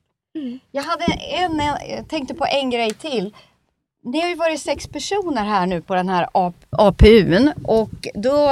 Jag, 0.72 0.84
hade 0.84 1.06
en, 1.14 1.62
jag 1.90 2.10
tänkte 2.10 2.34
på 2.34 2.46
en 2.46 2.70
grej 2.70 2.94
till. 2.94 3.36
Ni 4.04 4.22
har 4.22 4.30
ju 4.30 4.36
varit 4.36 4.60
sex 4.60 4.88
personer 4.88 5.44
här 5.44 5.66
nu 5.66 5.82
på 5.82 5.96
den 5.96 6.10
här 6.10 6.28
APUn 6.70 7.52
och 7.64 8.08
då 8.14 8.52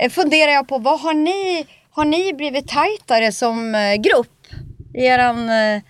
eh, 0.00 0.10
funderar 0.10 0.52
jag 0.52 0.68
på 0.68 0.78
vad 0.78 1.00
har 1.00 1.14
ni, 1.14 1.66
har 1.90 2.04
ni 2.04 2.34
blivit 2.34 2.68
tajtare 2.68 3.32
som 3.32 3.74
eh, 3.74 3.94
grupp 3.94 4.46
i 4.94 5.06
eran 5.06 5.48
eh, 5.48 5.82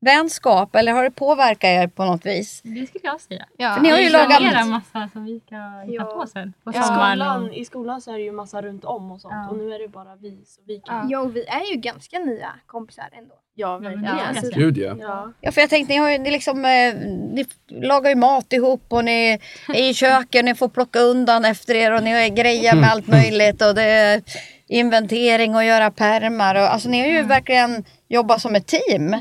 vänskap 0.00 0.76
eller 0.76 0.92
har 0.92 1.04
det 1.04 1.10
påverkat 1.10 1.64
er 1.68 1.86
på 1.86 2.04
något 2.04 2.26
vis? 2.26 2.60
Det 2.64 2.86
skulle 2.86 3.00
jag 3.04 3.20
säga. 3.20 3.44
Ja. 3.56 3.74
För 3.74 3.82
ni 3.82 3.90
har 3.90 3.98
ju 3.98 4.04
Vi 4.04 4.10
lagat- 4.12 4.26
planerar 4.38 4.64
massa 4.64 5.08
som 5.12 5.24
vi 5.24 5.40
ska 5.40 5.56
hitta 5.86 5.92
Ja. 5.94 6.04
på 6.04 6.26
sen. 6.26 6.52
På 6.64 6.70
I 6.70 6.74
sommaren. 6.74 7.18
skolan, 7.18 7.42
Och... 7.48 7.54
I 7.54 7.64
skolan 7.64 8.00
så 8.00 8.10
är 8.12 8.18
det 8.18 8.22
ju 8.24 8.32
massa 8.32 8.62
runt 8.62 8.84
om 8.84 9.10
och 9.10 9.20
sånt 9.20 9.34
Ja. 9.34 9.48
och 9.50 9.56
nu 9.58 9.74
är 9.74 9.78
det 9.78 9.88
bara 9.88 10.16
vi 10.16 10.42
så 10.46 10.60
vi 10.66 10.80
kan. 10.80 11.08
Ja, 11.10 11.20
och 11.20 11.36
vi 11.36 11.44
är 11.46 11.70
ju 11.70 11.76
ganska 11.76 12.18
nya 12.18 12.48
kompisar 12.66 13.08
ändå. 13.12 13.34
Ja, 13.54 13.78
men 13.78 14.02
verkligen. 14.02 14.34
ganska- 14.34 14.58
Gud 14.58 14.78
ja. 14.78 14.96
Ja. 15.00 15.32
Ja, 15.40 15.52
för 15.52 15.60
jag 15.60 15.70
tänkte, 15.70 15.94
ni, 15.94 15.98
har 16.00 16.10
ju, 16.10 16.18
ni, 16.18 16.30
liksom, 16.30 16.64
eh, 16.64 16.94
ni 17.32 17.44
lagar 17.68 18.10
ju 18.10 18.16
mat 18.16 18.52
ihop 18.52 18.82
och 18.88 19.04
ni 19.04 19.38
är 19.68 19.76
i 19.90 19.94
köket, 19.94 20.44
ni 20.44 20.54
får 20.54 20.68
plocka 20.68 20.98
undan 20.98 21.44
efter 21.44 21.74
er 21.74 21.92
och 21.94 22.02
ni 22.02 22.10
har 22.12 22.28
grejer 22.36 22.74
med 22.76 22.90
allt 22.90 23.06
möjligt 23.18 23.62
och 23.62 23.74
det 23.74 23.82
är 23.82 24.22
inventering 24.68 25.54
och 25.54 25.64
göra 25.64 25.90
pärmar. 25.90 26.54
Och, 26.54 26.72
alltså 26.72 26.88
ni 26.88 27.00
har 27.00 27.06
ju 27.06 27.22
verkligen 27.22 27.84
jobbat 28.08 28.40
som 28.40 28.54
ett 28.54 28.66
team 28.66 28.82
Ja, 29.08 29.16
under 29.16 29.18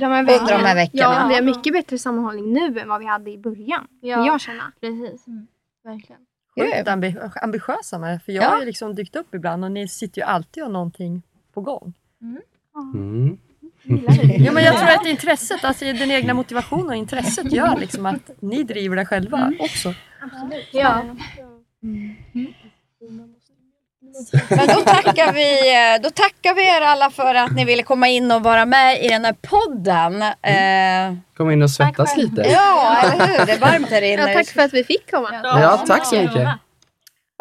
de 0.57 0.65
här 0.65 0.75
veckorna. 0.75 1.01
Ja, 1.03 1.25
vi 1.29 1.35
har 1.35 1.41
mycket 1.41 1.73
bättre 1.73 1.97
sammanhållning 1.97 2.53
nu 2.53 2.79
än 2.79 2.89
vad 2.89 2.99
vi 2.99 3.05
hade 3.05 3.31
i 3.31 3.37
början. 3.37 3.87
Ja. 4.01 4.25
Jag 4.25 4.41
känna. 4.41 4.71
Precis. 4.81 5.25
Verkligen. 5.83 6.21
Sjukt 6.55 6.87
ambi- 6.87 7.31
ambitiösa 7.41 7.99
med 7.99 8.23
För 8.23 8.31
jag 8.31 8.43
Ja. 8.43 8.47
har 8.49 8.59
ju 8.59 8.65
liksom 8.65 8.95
dykt 8.95 9.15
upp 9.15 9.35
ibland 9.35 9.63
och 9.63 9.71
ni 9.71 9.87
sitter 9.87 10.21
ju 10.21 10.27
alltid 10.27 10.63
och 10.63 10.71
någonting 10.71 11.21
på 11.53 11.61
gång. 11.61 11.93
Mm. 12.93 13.37
Ja, 14.45 14.51
men 14.51 14.63
jag 14.63 14.77
tror 14.77 14.89
att 14.89 15.05
intresset, 15.05 15.63
alltså 15.63 15.85
den 15.85 16.11
egna 16.11 16.33
motivationen 16.33 16.87
och 16.87 16.95
intresset 16.95 17.51
gör 17.51 17.77
liksom 17.77 18.05
att 18.05 18.31
ni 18.39 18.63
driver 18.63 18.95
det 18.95 19.05
själva 19.05 19.51
också. 19.59 19.93
Ja. 20.71 21.03
Men 24.49 24.67
då 24.67 24.81
tackar, 24.81 25.33
vi, 25.33 25.73
eh, 25.75 26.01
då 26.03 26.09
tackar 26.09 26.53
vi 26.55 26.67
er 26.67 26.81
alla 26.81 27.09
för 27.09 27.35
att 27.35 27.51
ni 27.51 27.65
ville 27.65 27.83
komma 27.83 28.07
in 28.07 28.31
och 28.31 28.43
vara 28.43 28.65
med 28.65 29.03
i 29.03 29.07
den 29.07 29.25
här 29.25 29.33
podden. 29.41 30.21
Eh, 30.21 31.17
Kom 31.37 31.51
in 31.51 31.61
och 31.61 31.71
svettas 31.71 32.17
lite. 32.17 32.41
ja, 32.41 32.97
eller 33.03 33.27
hur? 33.27 33.45
Det 33.45 33.51
är 33.51 33.57
varmt 33.59 33.89
här 33.89 34.01
inne. 34.01 34.21
Ja, 34.31 34.33
tack 34.37 34.47
för 34.47 34.61
att 34.61 34.73
vi 34.73 34.83
fick 34.83 35.11
komma. 35.11 35.29
Ja, 35.43 35.83
tack 35.87 36.05
så 36.05 36.15
mycket. 36.15 36.49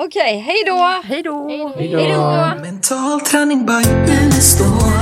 Okej, 0.03 0.39
hej 0.39 0.63
då! 0.67 1.01
Hej 1.05 1.23
då! 1.23 1.49
Hej 1.79 2.13
då. 2.15 2.61
Mental 2.63 3.21
träning 3.21 3.67
by 3.67 3.73
Unestål. 4.23 4.93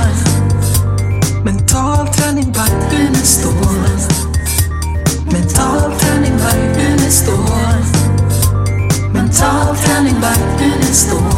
Mental 1.45 2.07
träning 2.07 2.51
by 2.51 2.95
Unestål. 2.97 3.53
Mental 5.31 5.99
träning 5.99 6.37
by 6.37 6.81
Unestål. 6.85 7.35
Mental 9.13 9.75
träning 9.75 10.15
by 10.21 10.65
Unestål. 10.65 11.34